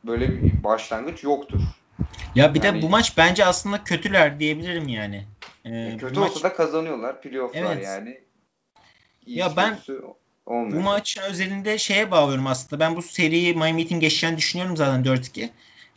[0.04, 1.60] böyle bir başlangıç yoktur.
[2.34, 5.24] Ya bir yani, de bu maç bence aslında kötüler diyebilirim yani.
[5.64, 6.42] Ee, kötü olsa maç...
[6.42, 7.84] da kazanıyorlar playoff'lar evet.
[7.84, 8.20] yani.
[9.26, 9.78] İyi ya ben
[10.46, 10.78] olmuyor.
[10.78, 12.80] bu maçın özelinde şeye bağlıyorum aslında.
[12.80, 15.48] Ben bu seriyi Miami Heat'in geçeceğini düşünüyorum zaten 4-2.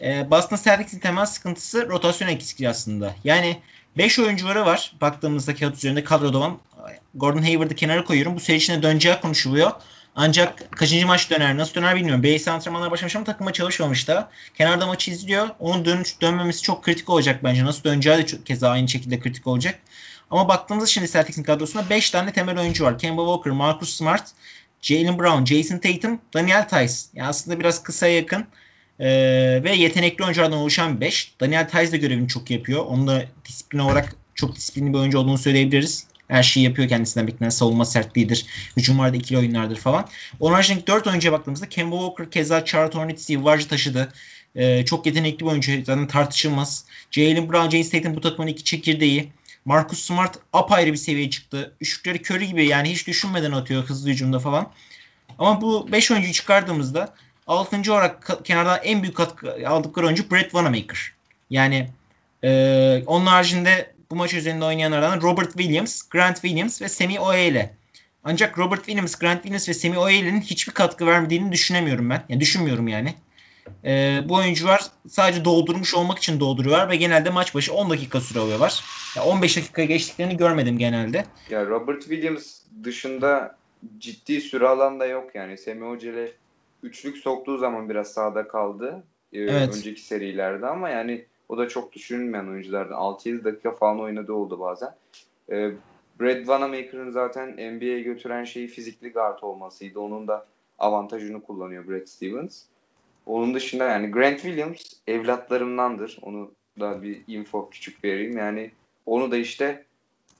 [0.01, 3.15] Ee, Boston Celtics'in temel sıkıntısı rotasyon eksikliği aslında.
[3.23, 3.57] Yani
[3.97, 6.57] 5 oyuncuları var baktığımızda kağıt üzerinde kadroda olan.
[7.15, 8.35] Gordon Hayward'ı kenara koyuyorum.
[8.35, 9.71] Bu seri içinde döneceği konuşuluyor.
[10.15, 12.23] Ancak kaçıncı maç döner, nasıl döner bilmiyorum.
[12.23, 14.29] Base antrenmanlar başlamış ama takıma çalışmamış da.
[14.57, 15.47] Kenarda maçı izliyor.
[15.59, 17.65] Onun dönüş, dönmemesi çok kritik olacak bence.
[17.65, 19.79] Nasıl döneceği de çok, keza aynı şekilde kritik olacak.
[20.31, 22.99] Ama baktığımızda şimdi Celtics'in kadrosunda 5 tane temel oyuncu var.
[22.99, 24.31] Kemba Walker, Marcus Smart,
[24.81, 26.93] Jalen Brown, Jason Tatum, Daniel Tice.
[27.13, 28.45] Yani aslında biraz kısa yakın
[28.99, 31.33] ee, ve yetenekli oyunculardan oluşan bir 5.
[31.39, 32.85] Daniel Tice de görevini çok yapıyor.
[32.85, 36.07] Onu da disiplin olarak çok disiplinli bir oyuncu olduğunu söyleyebiliriz.
[36.27, 38.45] Her şeyi yapıyor kendisinden beklenen savunma sertliğidir.
[38.77, 40.07] Hücumlarda ikili oyunlardır falan.
[40.39, 44.13] Onun haricindeki 4 oyuncuya baktığımızda Kemba Walker keza Charlotte Hornets'i yıllarca taşıdı.
[44.55, 45.71] Ee, çok yetenekli bir oyuncu.
[45.85, 46.85] Zaten tartışılmaz.
[47.11, 49.31] Jalen Brown, James Tatum bu takımın iki çekirdeği.
[49.65, 51.73] Marcus Smart apayrı bir seviyeye çıktı.
[51.81, 54.71] Üçlükleri körü gibi yani hiç düşünmeden atıyor hızlı hücumda falan.
[55.39, 57.13] Ama bu 5 oyuncuyu çıkardığımızda
[57.47, 57.93] 6.
[57.93, 61.11] olarak kenardan en büyük katkı aldıkları oyuncu Brett Wanamaker.
[61.49, 61.89] Yani
[62.43, 67.75] e, onun haricinde bu maç üzerinde oynayanlardan Robert Williams, Grant Williams ve Semi Oyeyle.
[68.23, 72.23] Ancak Robert Williams, Grant Williams ve Semi Oyele'nin hiçbir katkı vermediğini düşünemiyorum ben.
[72.29, 73.15] Yani düşünmüyorum yani.
[73.85, 78.39] Ee, bu oyuncular sadece doldurmuş olmak için dolduruyorlar ve genelde maç başı 10 dakika süre
[78.39, 78.83] alıyorlar.
[79.15, 81.25] Yani 15 dakika geçtiklerini görmedim genelde.
[81.49, 83.57] Ya Robert Williams dışında
[83.97, 85.57] ciddi süre alan da yok yani.
[85.57, 86.31] Semi Ocele
[86.83, 89.03] üçlük soktuğu zaman biraz sağda kaldı.
[89.33, 89.75] Ee, evet.
[89.77, 92.97] Önceki serilerde ama yani o da çok düşünülmeyen oyunculardan.
[92.97, 94.95] 6-7 dakika falan oynadığı oldu bazen.
[95.51, 95.71] E,
[96.19, 99.99] Brad Wanamaker'ın zaten NBA'ye götüren şeyi fizikli guard olmasıydı.
[99.99, 100.45] Onun da
[100.79, 102.63] avantajını kullanıyor Brad Stevens.
[103.25, 106.19] Onun dışında yani Grant Williams evlatlarımdandır.
[106.21, 108.37] Onu da bir info küçük vereyim.
[108.37, 108.71] Yani
[109.05, 109.85] onu da işte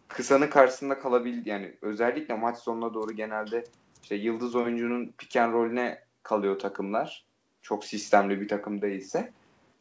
[0.08, 3.66] kısanın karşısında kalabil yani özellikle maç sonuna doğru genelde
[4.04, 7.26] işte yıldız oyuncunun pick and roll'üne kalıyor takımlar.
[7.62, 9.32] Çok sistemli bir takım değilse.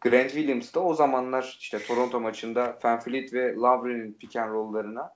[0.05, 5.12] Grant Williams da o zamanlar işte Toronto maçında Fanfleet ve Lowry'nin pick and roll'larına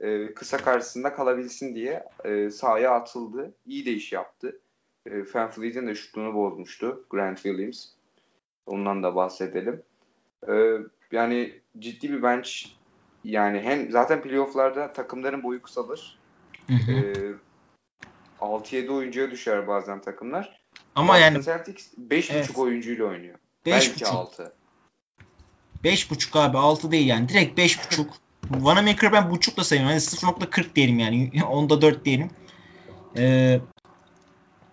[0.00, 3.54] e, kısa karşısında kalabilsin diye e, sahaya atıldı.
[3.66, 4.60] İyi de iş yaptı.
[5.06, 7.86] E, Fanfleet'in de şutunu bozmuştu Grant Williams.
[8.66, 9.82] Ondan da bahsedelim.
[10.48, 10.76] E,
[11.12, 12.50] yani ciddi bir bench
[13.24, 16.18] yani hem zaten playofflarda takımların boyu kısalır.
[16.66, 16.92] Hı hı.
[16.92, 17.34] E,
[18.40, 20.62] 6-7 oyuncuya düşer bazen takımlar.
[20.94, 22.58] Ama Boston yani Celtics 5.5 Evet.
[22.58, 23.38] oyuncuyla oynuyor.
[23.66, 24.08] Beş Belki buçuk.
[24.08, 24.52] 6.
[25.84, 27.28] 5.5 abi 6 değil yani.
[27.28, 28.06] Direkt 5.5.
[28.50, 29.90] Vanamaker'ı ben buçukla sayıyorum.
[29.90, 31.30] Hani 0.40 diyelim yani.
[31.50, 32.30] Onda 4 diyelim.
[33.16, 33.60] Ee,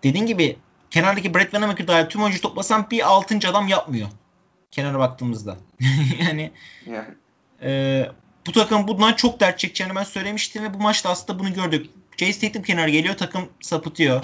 [0.02, 0.56] dediğin gibi
[0.90, 3.48] kenardaki Brett Vanamaker dahil tüm oyuncu toplasan bir 6.
[3.48, 4.08] adam yapmıyor.
[4.70, 5.56] Kenara baktığımızda.
[6.20, 6.50] yani
[6.86, 7.14] Yani
[7.62, 8.08] e,
[8.46, 11.90] bu takım bundan çok dert çekeceğini ben söylemiştim ve bu maçta aslında bunu gördük.
[12.16, 14.22] Jace Tatum kenara geliyor takım sapıtıyor.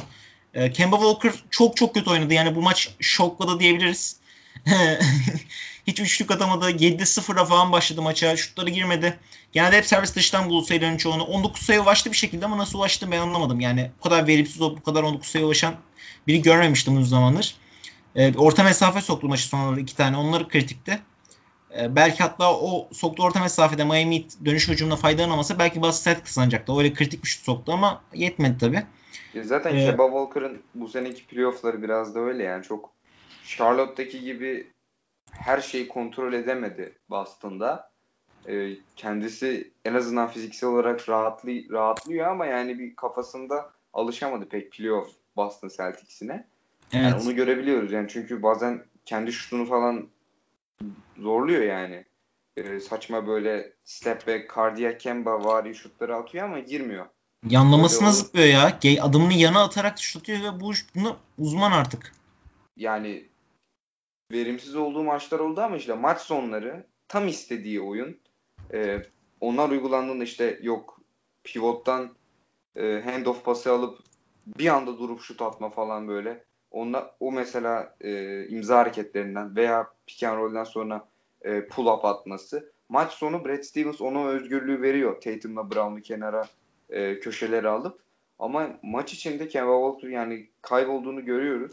[0.54, 2.34] E, Kemba Walker çok çok kötü oynadı.
[2.34, 4.16] Yani bu maç şokladı diyebiliriz.
[5.86, 6.70] Hiç üçlük atamadı.
[6.70, 8.36] 7'de 0'a falan başladı maça.
[8.36, 9.18] Şutları girmedi.
[9.52, 11.22] Genelde hep servis dışından buldu sayıların çoğunu.
[11.24, 13.60] 19 sayı ulaştı bir şekilde ama nasıl ulaştı ben anlamadım.
[13.60, 15.74] Yani bu kadar verimsiz olup bu kadar 19 sayı ulaşan
[16.26, 17.56] biri görmemiştim uzun zamandır.
[18.16, 20.16] E, orta mesafe soktu maçı sonunda iki tane.
[20.16, 20.98] Onları kritikti.
[21.78, 26.78] E, belki hatta o soktu orta mesafede Miami dönüş hücumuna faydalanamasa belki Boston Celtics kazanacaktı.
[26.78, 28.82] Öyle kritik bir şut soktu ama yetmedi tabii.
[29.42, 32.95] Zaten Ee, Kemba Walker'ın bu seneki playoff'ları biraz da öyle yani çok
[33.46, 34.66] Charlotte'daki gibi
[35.30, 37.90] her şeyi kontrol edemedi Boston'da.
[38.48, 45.10] Ee, kendisi en azından fiziksel olarak rahatlı, rahatlıyor ama yani bir kafasında alışamadı pek playoff
[45.36, 46.46] Boston Celtics'ine.
[46.92, 47.04] Evet.
[47.04, 50.08] Yani onu görebiliyoruz yani çünkü bazen kendi şutunu falan
[51.18, 52.04] zorluyor yani.
[52.56, 57.06] Ee, saçma böyle step back, cardiac Kemba vari şutları atıyor ama girmiyor.
[57.48, 58.78] Yanlamasına zıplıyor ya.
[59.02, 62.12] Adımını yana atarak şut atıyor ve bu bunu uzman artık.
[62.76, 63.24] yani
[64.32, 68.20] verimsiz olduğu maçlar oldu ama işte maç sonları tam istediği oyun.
[68.72, 69.02] Ee,
[69.40, 71.00] onlar uygulandığında işte yok
[71.44, 72.16] pivottan
[72.76, 73.98] e, handoff pası alıp
[74.46, 76.44] bir anda durup şut atma falan böyle.
[76.70, 81.08] Onla, o mesela e, imza hareketlerinden veya pick and roll'den sonra
[81.42, 82.72] e, pull up atması.
[82.88, 85.20] Maç sonu Brad Stevens ona özgürlüğü veriyor.
[85.20, 86.48] Tatum'la Brown'u kenara
[86.90, 88.00] e, köşelere alıp.
[88.38, 91.72] Ama maç içinde Kemba Walker yani kaybolduğunu görüyoruz.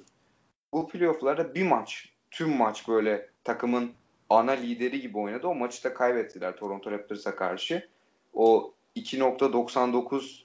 [0.73, 3.91] Bu playoff'larda bir maç, tüm maç böyle takımın
[4.29, 5.47] ana lideri gibi oynadı.
[5.47, 7.89] O maçı da kaybettiler Toronto Raptors'a karşı.
[8.33, 10.43] O 2.99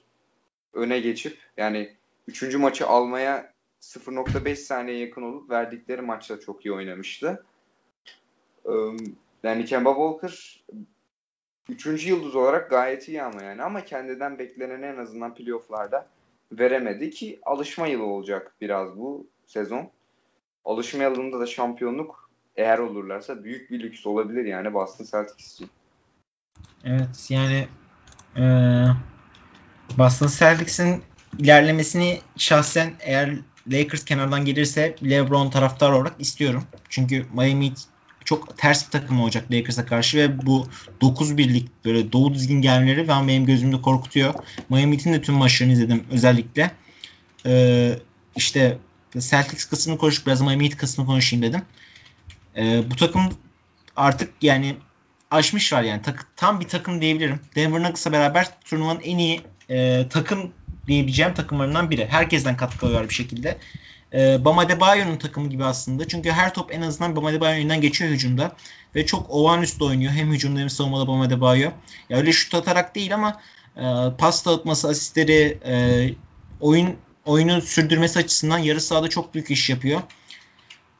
[0.73, 1.95] öne geçip yani
[2.27, 2.55] 3.
[2.55, 7.45] maçı almaya 0.5 saniye yakın olup verdikleri maçta çok iyi oynamıştı.
[9.43, 10.63] Yani Kemba Walker
[11.69, 12.07] 3.
[12.07, 16.07] yıldız olarak gayet iyi ama yani ama kendinden bekleneni en azından playoff'larda
[16.51, 19.91] veremedi ki alışma yılı olacak biraz bu sezon.
[20.65, 25.69] Alışma yılında da şampiyonluk eğer olurlarsa büyük bir lüks olabilir yani Boston Celtics için.
[26.83, 27.67] Evet yani
[28.35, 28.87] eee
[29.97, 31.03] Boston Celtics'in
[31.37, 33.35] ilerlemesini şahsen eğer
[33.67, 36.63] Lakers kenardan gelirse LeBron taraftar olarak istiyorum.
[36.89, 37.73] Çünkü Miami
[38.25, 40.67] çok ters bir takım olacak Lakers'a karşı ve bu
[41.01, 44.33] 9-1'lik böyle doğu dizgin gelmeleri ben benim gözümde korkutuyor.
[44.69, 46.71] Miami Heat'in de tüm maçlarını izledim özellikle.
[47.45, 47.99] Ee,
[48.35, 48.77] işte
[49.17, 51.61] Celtics kısmını konuşup biraz Miami Heat kısmını konuşayım dedim.
[52.57, 53.29] Ee, bu takım
[53.95, 54.75] artık yani
[55.31, 56.01] aşmışlar yani.
[56.01, 57.39] Tak, tam bir takım diyebilirim.
[57.55, 60.53] Denver Nuggets'la beraber turnuvanın en iyi e, takım
[60.87, 62.07] diyebileceğim takımlarından biri.
[62.07, 63.57] Herkesten katkı alıyor bir şekilde.
[64.13, 66.07] E, Bam Adebayo'nun takımı gibi aslında.
[66.07, 68.55] Çünkü her top en azından Bam Adebayo'nun elinden geçiyor hücumda.
[68.95, 70.11] Ve çok olağanüstü oynuyor.
[70.11, 71.71] Hem hücumda hem savunmada Bam Adebayo.
[72.09, 73.41] Ya öyle şut atarak değil ama
[73.77, 73.83] e,
[74.17, 75.73] pas dağıtması, asistleri, e,
[76.59, 76.95] oyun
[77.29, 80.01] oyunu sürdürmesi açısından yarı sahada çok büyük iş yapıyor.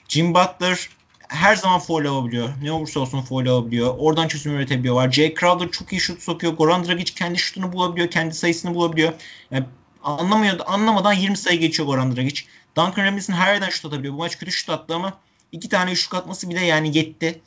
[0.07, 0.89] Jim Butler
[1.29, 2.49] her zaman foul alabiliyor.
[2.63, 3.95] Ne olursa olsun foul alabiliyor.
[3.97, 5.11] Oradan çözüm üretebiliyorlar.
[5.11, 6.53] Jay Crowder çok iyi şut sokuyor.
[6.53, 8.11] Goran Dragic kendi şutunu bulabiliyor.
[8.11, 9.13] Kendi sayısını bulabiliyor.
[9.51, 9.65] Yani
[10.03, 12.43] anlamıyor, anlamadan 20 sayı geçiyor Goran Dragic.
[12.77, 14.13] Duncan Robinson her yerden şut atabiliyor.
[14.13, 15.13] Bu maç kötü şut attı ama
[15.51, 17.41] iki tane üçlük atması bile yani yetti.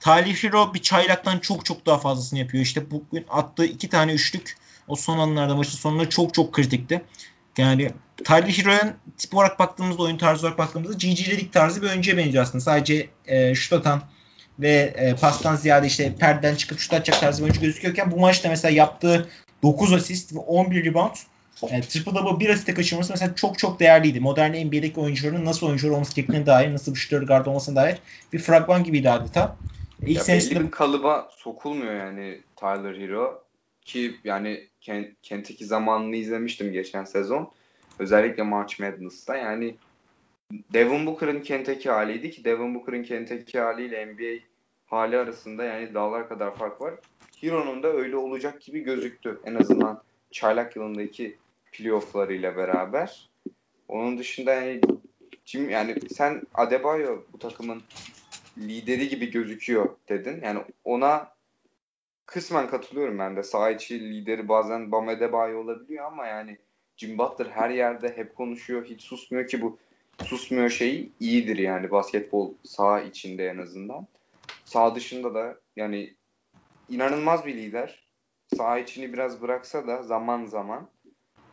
[0.00, 2.64] Talih Hero bir çaylaktan çok çok daha fazlasını yapıyor.
[2.64, 4.56] İşte bugün attığı iki tane üçlük
[4.88, 7.04] o son anlarda maçın sonunda çok çok kritikti.
[7.58, 7.90] Yani
[8.24, 12.44] Tyler Hero'nun tip olarak baktığımızda, oyun tarzı olarak baktığımızda GG Redick tarzı bir oyuncuya benziyor
[12.44, 12.60] aslında.
[12.60, 14.02] Sadece e, şut atan
[14.58, 18.48] ve e, pastan ziyade işte perdeden çıkıp şut atacak tarzı bir oyuncu gözüküyorken bu maçta
[18.48, 19.28] mesela yaptığı
[19.62, 21.14] 9 asist ve 11 rebound
[21.70, 24.20] yani triple double bir asiste kaçırması mesela çok çok değerliydi.
[24.20, 27.98] Modern NBA'deki oyuncuların nasıl oyuncular olması gerektiğine dair, nasıl bir şutör guard olmasına dair
[28.32, 29.56] bir fragman gibiydi adeta.
[30.06, 33.42] İlk Ya senesinde belli bir kalıba sokulmuyor yani Tyler Hero
[33.82, 37.52] ki yani Ken- Kentucky zamanını izlemiştim geçen sezon.
[37.98, 39.74] Özellikle March Madness'ta yani
[40.72, 44.44] Devin Booker'ın Kentucky haliydi ki Devin Booker'ın Kentucky haliyle NBA
[44.86, 46.94] hali arasında yani dağlar kadar fark var.
[47.40, 49.40] Hero'nun da öyle olacak gibi gözüktü.
[49.44, 51.36] En azından çaylak yılındaki
[51.72, 53.30] playoff'larıyla beraber.
[53.88, 54.80] Onun dışında yani
[55.44, 57.82] Jim, yani sen Adebayo bu takımın
[58.58, 60.40] lideri gibi gözüküyor dedin.
[60.44, 61.32] Yani ona
[62.26, 63.42] kısmen katılıyorum ben de.
[63.42, 66.58] Saha içi lideri bazen Bam Adebayo olabiliyor ama yani
[66.98, 68.84] Jim Butler her yerde hep konuşuyor.
[68.84, 69.78] Hiç susmuyor ki bu
[70.24, 74.06] susmuyor şeyi iyidir yani basketbol saha içinde en azından.
[74.64, 76.14] Sağ dışında da yani
[76.88, 78.08] inanılmaz bir lider.
[78.56, 80.88] Sağ içini biraz bıraksa da zaman zaman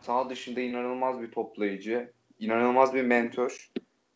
[0.00, 3.70] sağ dışında inanılmaz bir toplayıcı, inanılmaz bir mentor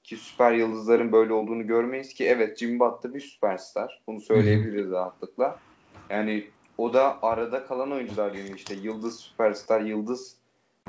[0.05, 4.03] ki süper yıldızların böyle olduğunu görmeyiz ki evet Jim Butler bir süperstar.
[4.07, 5.59] Bunu söyleyebiliriz rahatlıkla.
[6.11, 6.47] Yani
[6.78, 10.39] o da arada kalan oyuncular değil işte yıldız süperstar, yıldız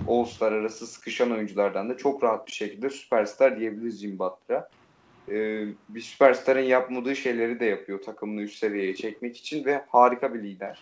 [0.07, 4.69] All-Star arası sıkışan oyunculardan da çok rahat bir şekilde süperstar diyebiliriz Jim Butler'a.
[5.29, 10.43] Ee, bir süperstarın yapmadığı şeyleri de yapıyor takımını üst seviyeye çekmek için ve harika bir
[10.43, 10.79] lider.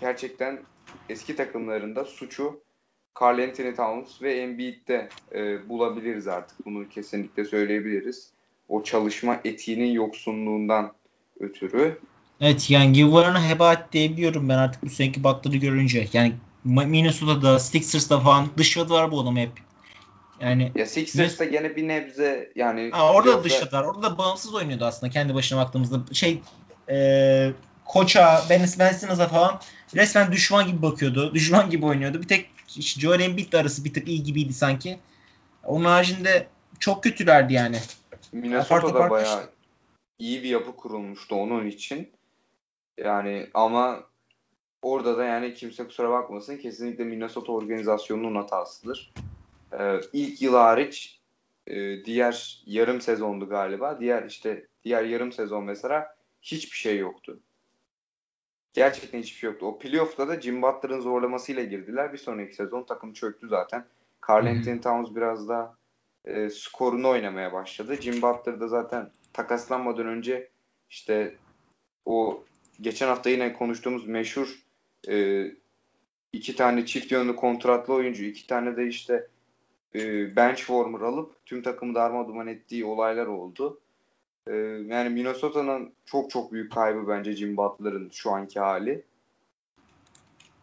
[0.00, 0.58] Gerçekten
[1.08, 2.60] eski takımlarında suçu
[3.20, 6.66] Carl Anthony Towns ve Embiid'de e, bulabiliriz artık.
[6.66, 8.30] Bunu kesinlikle söyleyebiliriz.
[8.68, 10.92] O çalışma etiğinin yoksunluğundan
[11.40, 11.98] ötürü.
[12.40, 16.06] Evet yani Givar'ını heba diyebiliyorum ben artık bu seneki Butler'ı görünce.
[16.12, 16.32] Yani
[16.66, 19.50] Minnesota'da, Sixers'da falan dışladılar bu adamı hep.
[20.40, 23.44] Yani ya Sixers'ta gene bir nebze yani ha, orada yoksa...
[23.44, 23.84] dışladılar.
[23.84, 26.14] Orada da bağımsız oynuyordu aslında kendi başına baktığımızda.
[26.14, 26.40] Şey
[26.90, 27.52] e,
[27.84, 29.60] koça, Ben, ben Simmons'a falan
[29.94, 31.30] resmen düşman gibi bakıyordu.
[31.34, 32.22] Düşman gibi oynuyordu.
[32.22, 34.98] Bir tek Joel Embiid arası bir tık iyi gibiydi sanki.
[35.64, 36.46] Onun haricinde
[36.78, 37.78] çok kötülerdi yani.
[38.32, 39.50] Minnesota'da bayağı
[40.18, 42.10] iyi bir yapı kurulmuştu onun için.
[42.98, 44.00] Yani ama
[44.82, 49.12] orada da yani kimse kusura bakmasın kesinlikle Minnesota organizasyonunun hatasıdır.
[49.72, 51.20] Ee, ilk yıl hariç
[51.66, 54.00] e, diğer yarım sezondu galiba.
[54.00, 57.40] Diğer işte diğer yarım sezon mesela hiçbir şey yoktu.
[58.72, 59.66] Gerçekten hiçbir şey yoktu.
[59.66, 62.12] O playoff'ta da Jim Butler'ın zorlamasıyla girdiler.
[62.12, 63.86] Bir sonraki sezon takım çöktü zaten.
[64.28, 65.76] Carl Anthony Towns biraz da
[66.24, 67.96] e, skorunu oynamaya başladı.
[68.00, 70.50] Jim Butler da zaten takaslanmadan önce
[70.90, 71.36] işte
[72.04, 72.44] o
[72.80, 74.65] geçen hafta yine konuştuğumuz meşhur
[75.08, 75.46] e,
[76.32, 79.28] iki tane çift yönlü kontratlı oyuncu, iki tane de işte
[79.94, 83.80] e, bench warmer alıp tüm takımı darma duman ettiği olaylar oldu.
[84.46, 84.54] E,
[84.86, 89.04] yani Minnesota'nın çok çok büyük kaybı bence Jim Butler'ın şu anki hali.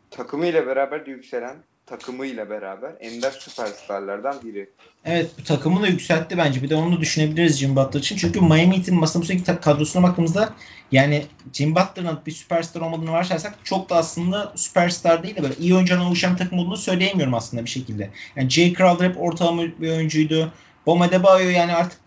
[0.10, 1.64] Takımıyla beraber de yükselen
[1.98, 4.70] takımıyla beraber ender süperstarlardan biri.
[5.06, 6.64] Evet bu takımı da yükseltti bence.
[6.64, 8.18] Bir de onu da düşünebiliriz Jim Butler için.
[8.18, 10.54] Çünkü Miami Heat'in masamızdaki kadrosuna baktığımızda
[10.92, 15.76] yani Jim Butler'ın bir süperstar olmadığını varsayarsak çok da aslında süperstar değil de böyle iyi
[15.76, 18.10] oyuncudan oluşan takım olduğunu söyleyemiyorum aslında bir şekilde.
[18.36, 20.52] Yani Jay Crowder hep ortalama bir oyuncuydu.
[20.88, 22.00] Bam Adebayo yani artık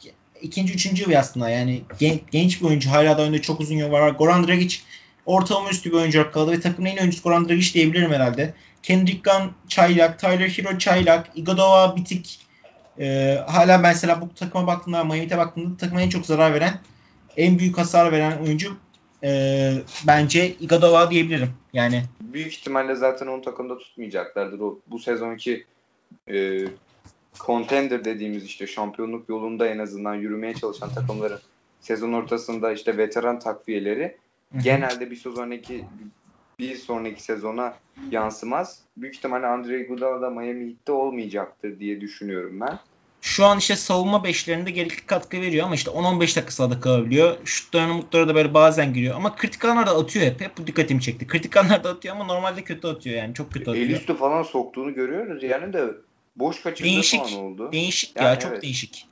[0.42, 1.48] ikinci, üçüncü yıl aslında.
[1.48, 2.90] Yani genç, genç bir oyuncu.
[2.90, 4.10] Hala da önünde çok uzun yol var.
[4.10, 4.76] Goran Dragic
[5.26, 8.54] ortalama üstü bir oyuncu kaldı ve takımın en oyuncusu Goran Dragic diyebilirim herhalde.
[8.82, 12.40] Kendrick Gunn çaylak, Tyler Hero çaylak, Igodova bitik.
[12.98, 16.78] Ee, hala mesela bu takıma baktığımda, Miami'de baktığımda takıma en çok zarar veren,
[17.36, 18.76] en büyük hasar veren oyuncu
[19.22, 19.72] e,
[20.06, 21.50] bence Igodova diyebilirim.
[21.72, 24.60] Yani büyük ihtimalle zaten onu takımda tutmayacaklardır.
[24.60, 25.64] O bu sezonki
[26.30, 26.64] e,
[27.40, 31.40] contender dediğimiz işte şampiyonluk yolunda en azından yürümeye çalışan takımların
[31.80, 34.16] sezon ortasında işte veteran takviyeleri.
[34.62, 35.84] Genelde bir sonraki
[36.58, 37.74] bir sonraki sezona
[38.10, 38.80] yansımaz.
[38.96, 42.78] Büyük ihtimalle Andre Iguodala da Miami Heat'te olmayacaktır diye düşünüyorum ben.
[43.20, 47.36] Şu an işte savunma beşlerinde gerekli katkı veriyor ama işte 10-15 dakika sahada kalabiliyor.
[47.44, 49.14] Şutlarını mutları da böyle bazen giriyor.
[49.14, 50.40] Ama kritik anlarda atıyor hep.
[50.40, 51.26] Hep bu dikkatimi çekti.
[51.26, 53.34] Kritik anlarda atıyor ama normalde kötü atıyor yani.
[53.34, 53.86] Çok kötü atıyor.
[53.86, 55.42] El üstü falan soktuğunu görüyoruz.
[55.42, 55.84] Yani de
[56.36, 57.72] boş kaçırdığı değişik, falan oldu.
[57.72, 58.38] Değişik yani ya.
[58.38, 59.06] Çok değişik.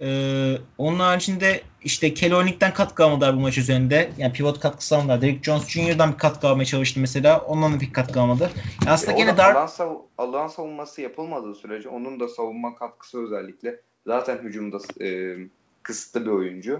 [0.00, 4.10] Ee, onun haricinde işte Kelonick'ten katkı almadılar bu maç üzerinde.
[4.18, 5.22] Yani pivot katkısı almadılar.
[5.22, 7.40] Derek Jones Jr.'dan bir katkı almaya çalıştı mesela.
[7.40, 8.50] Ondan da bir katkı almadı.
[8.80, 9.54] Yani aslında e, gene dar...
[9.54, 15.36] Alan, sav alan savunması yapılmadığı sürece onun da savunma katkısı özellikle zaten hücumda e,
[15.82, 16.72] kısıtlı bir oyuncu.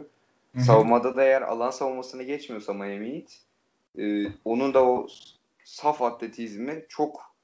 [0.55, 0.65] Hı-hı.
[0.65, 3.39] Savunmada da eğer alan savunmasını geçmiyorsa Miami Heat
[3.99, 5.09] e, onun da o
[5.65, 7.35] saf atletizmi çok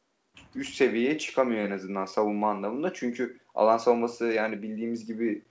[0.55, 2.93] üst seviyeye çıkamıyor en azından savunma anlamında.
[2.95, 5.43] Çünkü alan savunması yani bildiğimiz gibi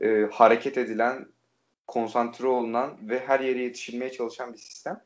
[0.00, 1.26] e, hareket edilen,
[1.86, 5.00] konsantre olunan ve her yere yetişilmeye çalışan bir sistem.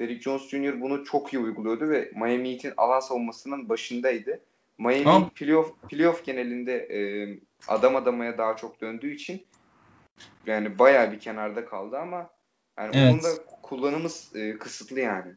[0.00, 0.80] Derrick Jones Jr.
[0.80, 4.40] bunu çok iyi uyguluyordu ve Miami Heat'in alan savunmasının başındaydı.
[4.78, 7.00] Miami Heat playoff, playoff genelinde e,
[7.68, 9.46] adam adamaya daha çok döndüğü için
[10.46, 12.30] yani bayağı bir kenarda kaldı ama
[12.78, 13.12] yani evet.
[13.12, 13.28] onun da
[13.62, 15.32] kullanımı e, kısıtlı yani.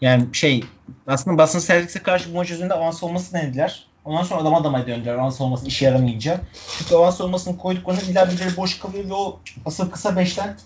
[0.00, 0.64] Yani şey
[1.06, 3.88] aslında basın Celtics'e karşı bu maç üzerinde avans olması denediler.
[4.04, 6.40] Ondan sonra adam adama döndüler avans olması işe yaramayınca.
[6.78, 10.56] Çünkü avans olmasını koyduklarında diğer birileri boş kalıyor ve o asıl kısa beşten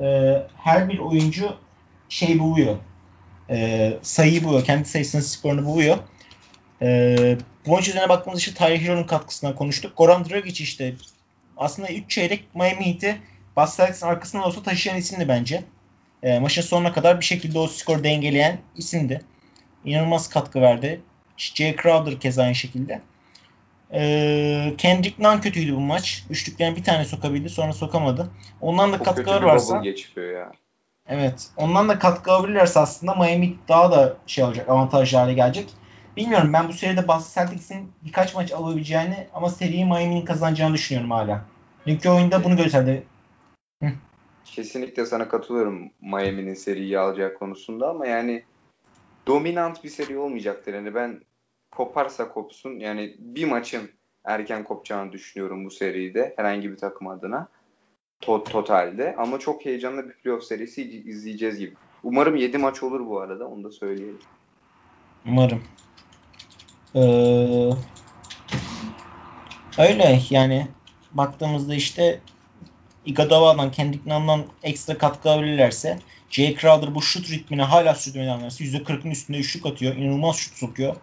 [0.00, 1.56] e, her bir oyuncu
[2.08, 2.76] şey buluyor.
[3.50, 4.64] E, sayıyı buluyor.
[4.64, 5.98] Kendi sayısının skorunu buluyor.
[6.82, 7.36] E,
[7.66, 9.96] bu üzerine baktığımızda işte Tyler Hero'nun katkısından konuştuk.
[9.96, 10.94] Goran Dragic işte
[11.56, 13.20] aslında 3 çeyrek Miami Heat'i
[13.56, 15.64] Boston Celtics'in arkasında olsa taşıyan isimdi bence.
[16.22, 19.20] E, maçın sonuna kadar bir şekilde o skoru dengeleyen isimdi.
[19.84, 21.00] İnanılmaz katkı verdi.
[21.36, 23.00] Jay Crowder keza aynı şekilde.
[23.92, 26.24] Ee, Kendrick Nunn kötüydü bu maç.
[26.30, 28.30] Üçlüklerin bir tane sokabildi sonra sokamadı.
[28.60, 29.82] Ondan da Çok katkılar varsa
[30.16, 30.52] ya.
[31.08, 35.70] evet ondan da katkı alabilirlerse aslında Miami daha da şey olacak avantajlı hale gelecek.
[36.16, 41.44] Bilmiyorum ben bu seride Boston Celtics'in birkaç maç alabileceğini ama seriyi Miami'nin kazanacağını düşünüyorum hala.
[41.86, 43.02] Dünkü oyunda bunu gösterdi.
[44.44, 48.44] Kesinlikle sana katılıyorum Miami'nin seriyi alacak konusunda ama yani
[49.26, 50.74] dominant bir seri olmayacaktır.
[50.74, 51.20] Yani ben
[51.70, 53.90] koparsa kopsun yani bir maçın
[54.24, 57.48] erken kopacağını düşünüyorum bu seride herhangi bir takım adına
[58.22, 61.74] to- totalde ama çok heyecanlı bir playoff serisi izleyeceğiz gibi.
[62.02, 64.18] Umarım 7 maç olur bu arada onu da söyleyelim.
[65.26, 65.62] Umarım.
[66.94, 67.00] Ee,
[69.78, 70.66] öyle yani
[71.12, 72.20] baktığımızda işte
[73.06, 75.98] Iguodala'dan, Kendrick Nunn'dan ekstra katkı alabilirlerse
[76.34, 79.96] Jay Crowder bu şut ritmini hala sürdürmeye devam ederse %40'ın üstünde üçlük atıyor.
[79.96, 80.96] inanılmaz şut sokuyor.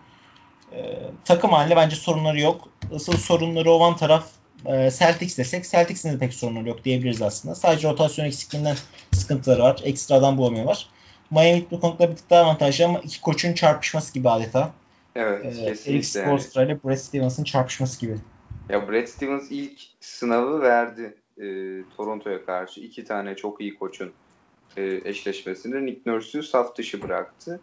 [0.73, 2.67] Ee, takım halinde bence sorunları yok.
[2.95, 4.25] Asıl sorunları olan taraf
[4.65, 7.55] e, Celtics desek Celtics'in de pek sorunları yok diyebiliriz aslında.
[7.55, 8.75] Sadece rotasyon eksikliğinden
[9.11, 9.81] sıkıntıları var.
[9.83, 10.89] Ekstradan bulamıyorlar.
[11.31, 14.71] Miami bu konuda bir tık daha avantajlı ama iki koçun çarpışması gibi adeta.
[15.15, 15.91] Evet Ee, Eric kesinlikle.
[15.93, 16.03] Yani.
[16.03, 18.17] Spoelstra ile Brad Stevens'ın çarpışması gibi.
[18.69, 21.45] Ya Brad Stevens ilk sınavı verdi e,
[21.97, 22.81] Toronto'ya karşı.
[22.81, 24.13] iki tane çok iyi koçun
[24.77, 25.85] e, eşleşmesinde.
[25.85, 27.61] Nick Nurse'ü saf dışı bıraktı.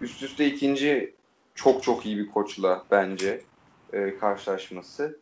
[0.00, 1.14] Üst üste ikinci
[1.54, 3.40] çok çok iyi bir koçla bence
[3.92, 5.18] e, karşılaşması.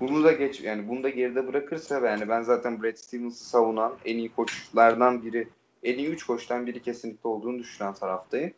[0.00, 4.18] Bunu da geç yani bunu da geride bırakırsa yani ben zaten Brad Stevens'ı savunan en
[4.18, 5.48] iyi koçlardan biri,
[5.82, 8.52] en iyi üç koçtan biri kesinlikle olduğunu düşünen taraftayım.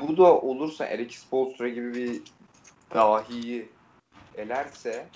[0.00, 2.22] Bu da olursa Eric Spoelstra gibi bir
[2.94, 3.68] dahiyi
[4.34, 5.06] elerse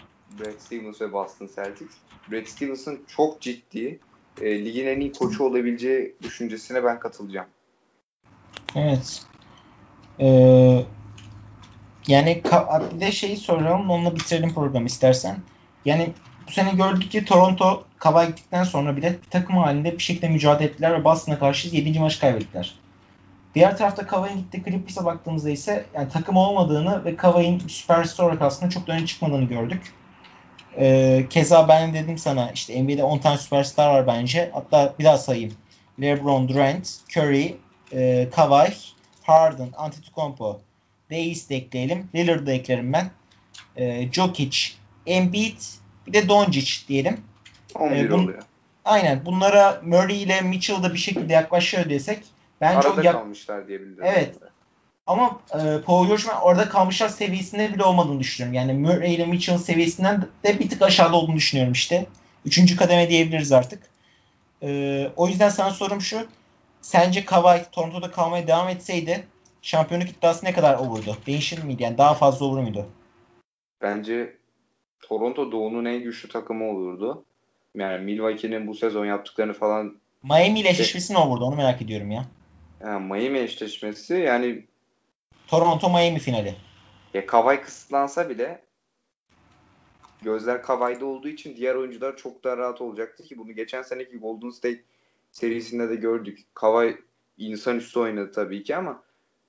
[0.40, 1.96] Brad Stevens ve Boston Celtics,
[2.30, 4.00] Brad Stevens'ın çok ciddi
[4.42, 7.46] e, ligin en iyi koçu olabileceği düşüncesine ben katılacağım.
[8.76, 9.22] Evet.
[10.20, 10.84] Ee,
[12.06, 12.42] yani
[12.94, 15.36] bir de şeyi soralım onunla bitirelim programı istersen.
[15.84, 16.12] Yani
[16.48, 21.00] bu sene gördük ki Toronto Kava gittikten sonra bile takım halinde bir şekilde mücadele ettiler
[21.00, 22.00] ve Boston'a karşı 7.
[22.00, 22.74] maç kaybettiler.
[23.54, 28.70] Diğer tarafta Kavai'nin gittiği Clippers'a baktığımızda ise yani takım olmadığını ve Kavai'nin süperstar olarak aslında
[28.70, 29.92] çok da öne çıkmadığını gördük.
[30.76, 34.50] Ee, keza ben dedim sana işte NBA'de 10 tane süperstar var bence.
[34.54, 35.54] Hatta bir daha sayayım.
[36.00, 37.56] LeBron, Durant, Curry,
[37.92, 38.72] e, Kawhi,
[39.22, 40.60] Harden, Antetokounmpo,
[41.10, 42.08] Davis de ekleyelim.
[42.14, 43.10] Lillard'ı da eklerim ben.
[43.76, 44.58] E, Jokic,
[45.06, 45.58] Embiid,
[46.06, 47.20] bir de Doncic diyelim.
[47.74, 48.42] 11 E, bun- oluyor.
[48.84, 49.24] Aynen.
[49.26, 52.18] Bunlara Murray ile Mitchell da bir şekilde yaklaşıyor desek
[52.60, 54.04] bence Arada o yak- kalmışlar diyebilirim.
[54.04, 54.34] Evet.
[55.08, 58.54] Ama e, Paul George ben orada kalmışlar seviyesinde bile olmadığını düşünüyorum.
[58.54, 62.06] Yani Murray ile Mitchell seviyesinden de bir tık aşağıda olduğunu düşünüyorum işte.
[62.44, 63.82] Üçüncü kademe diyebiliriz artık.
[64.62, 66.26] E, o yüzden sana sorum şu.
[66.80, 69.26] Sence Kawhi Toronto'da kalmaya devam etseydi
[69.62, 71.16] şampiyonluk iddiası ne kadar olurdu?
[71.26, 71.82] Değişir miydi?
[71.82, 72.86] Yani daha fazla olur muydu?
[73.82, 74.36] Bence
[75.00, 77.24] Toronto Doğu'nun en güçlü takımı olurdu.
[77.74, 81.44] Yani Milwaukee'nin bu sezon yaptıklarını falan Miami ile eşleşmesi ne olurdu?
[81.44, 82.24] Onu merak ediyorum ya.
[82.80, 84.64] yani Miami eşleşmesi yani
[85.48, 86.54] Toronto Miami finali.
[87.14, 88.62] ya Kawhi kısıtlansa bile
[90.22, 94.50] gözler Kawhi'de olduğu için diğer oyuncular çok daha rahat olacaktı ki bunu geçen seneki Golden
[94.50, 94.84] State
[95.32, 96.38] serisinde de gördük.
[96.54, 96.96] Kawhi
[97.36, 99.02] insanüstü oynadı tabii ki ama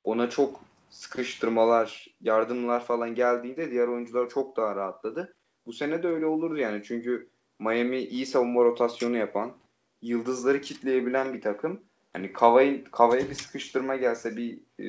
[0.03, 5.35] ona çok sıkıştırmalar, yardımlar falan geldiğinde diğer oyuncular çok daha rahatladı.
[5.65, 7.29] Bu sene de öyle olurdu yani çünkü
[7.59, 9.53] Miami iyi savunma rotasyonu yapan,
[10.01, 11.79] yıldızları kitleyebilen bir takım.
[12.13, 14.87] Hani Kawhi, Kawhi'ye bir sıkıştırma gelse bir e,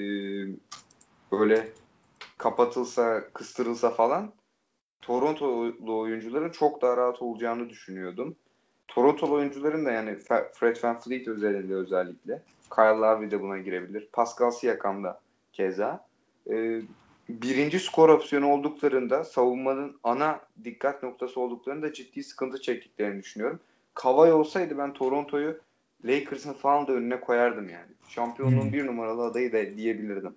[1.32, 1.68] böyle
[2.38, 4.32] kapatılsa, kıstırılsa falan
[5.00, 8.36] Toronto'lu oyuncuların çok daha rahat olacağını düşünüyordum.
[8.88, 10.18] Toronto'lu oyuncuların da yani
[10.52, 12.42] Fred VanVleet özelinde özellikle.
[12.74, 14.08] Kyle Lowry de buna girebilir.
[14.12, 15.20] Pascal Siakam da
[15.52, 16.06] keza.
[16.50, 16.82] Ee,
[17.28, 23.60] birinci skor opsiyonu olduklarında savunmanın ana dikkat noktası olduklarında ciddi sıkıntı çektiklerini düşünüyorum.
[23.94, 25.60] Kawhi olsaydı ben Toronto'yu
[26.04, 27.90] Lakers'ın falan da önüne koyardım yani.
[28.08, 28.72] Şampiyonluğun Hmm.
[28.72, 30.34] bir numaralı adayı da diyebilirdim.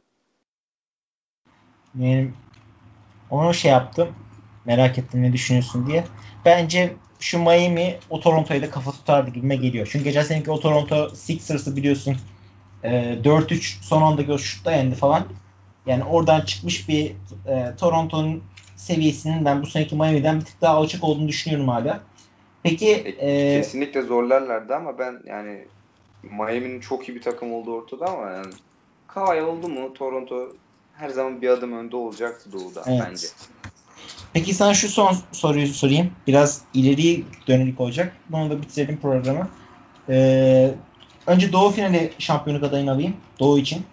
[2.00, 2.32] Yani
[3.30, 4.08] onu şey yaptım.
[4.66, 6.04] Merak ettim ne düşünüyorsun diye.
[6.46, 9.88] Bence şu Miami o Toronto'ya da kafa tutardı gibime geliyor.
[9.91, 12.18] Çünkü geçen seneki o Toronto Sixers'ı biliyorsun
[12.84, 12.89] e,
[13.24, 15.24] 4-3 son anda şutta yendi falan.
[15.86, 17.12] Yani oradan çıkmış bir
[17.48, 18.44] e, Toronto'nun
[18.76, 22.00] seviyesinin ben bu seneki Miami'den bir tık daha alçak olduğunu düşünüyorum hala.
[22.64, 25.68] Peki e, Kesinlikle zorlarlardı ama ben yani
[26.24, 28.54] Miami'nin çok iyi bir takım olduğu ortada ama yani
[29.08, 30.50] Kawhi oldu mu Toronto
[30.94, 33.02] her zaman bir adım önde olacaktı Doğu'da Evet.
[33.06, 33.28] bence.
[34.34, 36.12] Peki sana şu son soruyu sorayım.
[36.28, 38.16] Biraz ileri dönelik olacak.
[38.30, 39.48] Bunu da bitirelim programı.
[40.10, 40.76] Ee,
[41.28, 43.18] önce Doğu finali şampiyonluk adayını alayım.
[43.39, 43.84] Doğu için.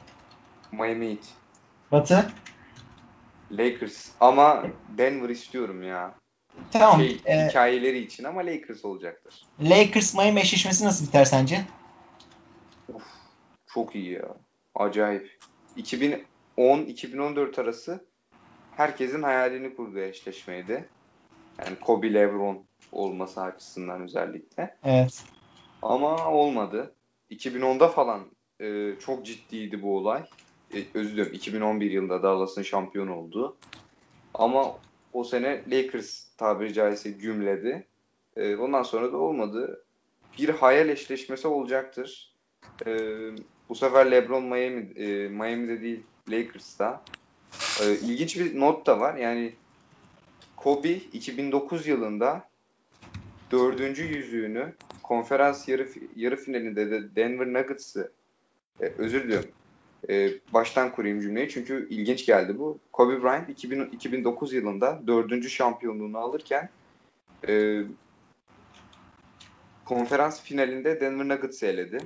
[0.72, 1.24] Miami Heat.
[1.92, 2.30] Batı?
[3.50, 4.08] Lakers.
[4.20, 4.64] Ama
[4.98, 6.14] Denver istiyorum ya.
[6.72, 7.00] Tamam.
[7.00, 9.44] Şey, e, hikayeleri için ama Lakers olacaktır.
[9.60, 11.64] Lakers Miami eşleşmesi nasıl biter sence?
[13.66, 14.36] Çok iyi ya.
[14.74, 15.38] Acayip.
[16.60, 18.04] 2010-2014 arası
[18.76, 20.88] herkesin hayalini kurduğu eşleşmeydi.
[21.58, 24.76] Yani Kobe LeBron olması açısından özellikle.
[24.84, 25.24] Evet.
[25.82, 26.94] Ama olmadı.
[27.30, 28.26] 2010'da falan
[28.60, 30.22] e, çok ciddiydi bu olay.
[30.74, 33.56] E, özür dilerim 2011 yılında Dallas'ın şampiyon olduğu.
[34.34, 34.78] Ama
[35.12, 37.86] o sene Lakers tabiri caizse gümledi.
[38.36, 39.84] E, ondan sonra da olmadı.
[40.38, 42.34] Bir hayal eşleşmesi olacaktır.
[42.86, 42.90] E,
[43.68, 47.02] bu sefer LeBron Miami, e, Miami'de değil Lakers'ta.
[47.82, 49.14] E, ilginç bir not da var.
[49.16, 49.52] Yani
[50.56, 52.48] Kobe 2009 yılında
[53.50, 58.12] dördüncü yüzüğünü konferans yarı, yarı finalinde de Denver Nuggets'ı
[58.80, 59.50] e, özür diliyorum.
[60.08, 62.78] E, baştan kurayım cümleyi çünkü ilginç geldi bu.
[62.92, 66.68] Kobe Bryant 2000, 2009 yılında dördüncü şampiyonluğunu alırken
[67.48, 67.82] e,
[69.84, 71.98] konferans finalinde Denver Nuggets'ı eledi.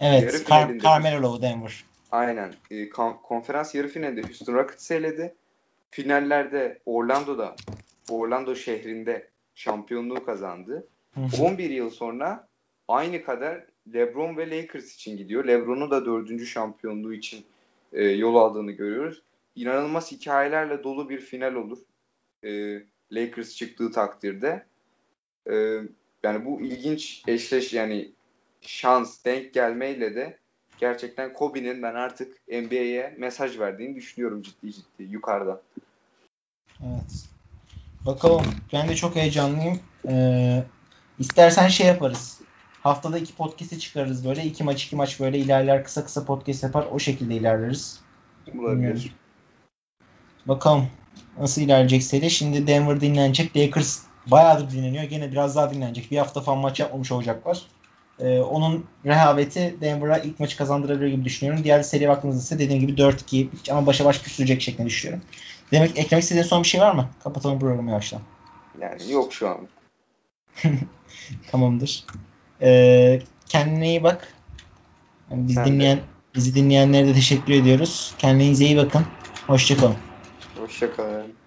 [0.00, 0.22] Evet.
[0.22, 1.84] Yarı Car- Carmelo Denver.
[2.12, 2.54] Aynen.
[2.70, 5.34] E, kon- konferans yarı finalinde Houston Rockets'ı eledi.
[5.90, 7.56] Finallerde Orlando'da
[8.10, 10.88] Orlando şehrinde şampiyonluğu kazandı.
[11.14, 11.42] Hı hı.
[11.42, 12.48] 11 yıl sonra
[12.88, 15.44] aynı kader LeBron ve Lakers için gidiyor.
[15.44, 17.44] LeBron'un da dördüncü şampiyonluğu için
[17.92, 19.22] e, yol aldığını görüyoruz.
[19.56, 21.78] İnanılmaz hikayelerle dolu bir final olur.
[22.44, 22.82] E,
[23.12, 24.66] Lakers çıktığı takdirde.
[25.50, 25.54] E,
[26.22, 28.12] yani bu ilginç eşleş yani
[28.60, 30.39] şans denk gelmeyle de
[30.80, 35.60] gerçekten Kobe'nin ben artık NBA'ye mesaj verdiğini düşünüyorum ciddi ciddi yukarıdan.
[36.82, 37.26] Evet.
[38.06, 38.44] Bakalım.
[38.72, 39.80] Ben de çok heyecanlıyım.
[40.08, 40.64] Ee,
[41.18, 42.40] istersen şey yaparız.
[42.82, 44.44] Haftada iki podcast'i çıkarırız böyle.
[44.44, 45.84] iki maç iki maç böyle ilerler.
[45.84, 46.86] Kısa kısa podcast yapar.
[46.92, 48.00] O şekilde ilerleriz.
[48.58, 49.14] Olabilir.
[50.46, 50.86] Bakalım
[51.38, 52.30] nasıl ilerleyecek seri.
[52.30, 53.56] Şimdi Denver dinlenecek.
[53.56, 55.04] Lakers bayağıdır dinleniyor.
[55.04, 56.10] Gene biraz daha dinlenecek.
[56.10, 57.66] Bir hafta falan maç yapmamış olacaklar.
[58.20, 61.64] Ee, onun rehaveti Denver'a ilk maçı kazandırabilir gibi düşünüyorum.
[61.64, 65.24] Diğer seriye baktığınızda ise dediğim gibi 4-2 ama başa baş sürecek şeklinde düşünüyorum.
[65.72, 67.08] Demek eklemek istediğin son bir şey var mı?
[67.24, 68.20] Kapatalım programı yavaştan.
[68.80, 69.58] Yani yok şu an.
[71.50, 72.04] Tamamdır.
[72.62, 74.34] Ee, kendine iyi bak.
[75.30, 75.70] Yani biz Sen de.
[75.70, 76.00] dinleyen
[76.34, 78.14] bizi dinleyenlere de teşekkür ediyoruz.
[78.18, 79.06] Kendinize iyi bakın.
[79.46, 79.96] Hoşçakalın.
[80.60, 81.39] Hoşçakalın.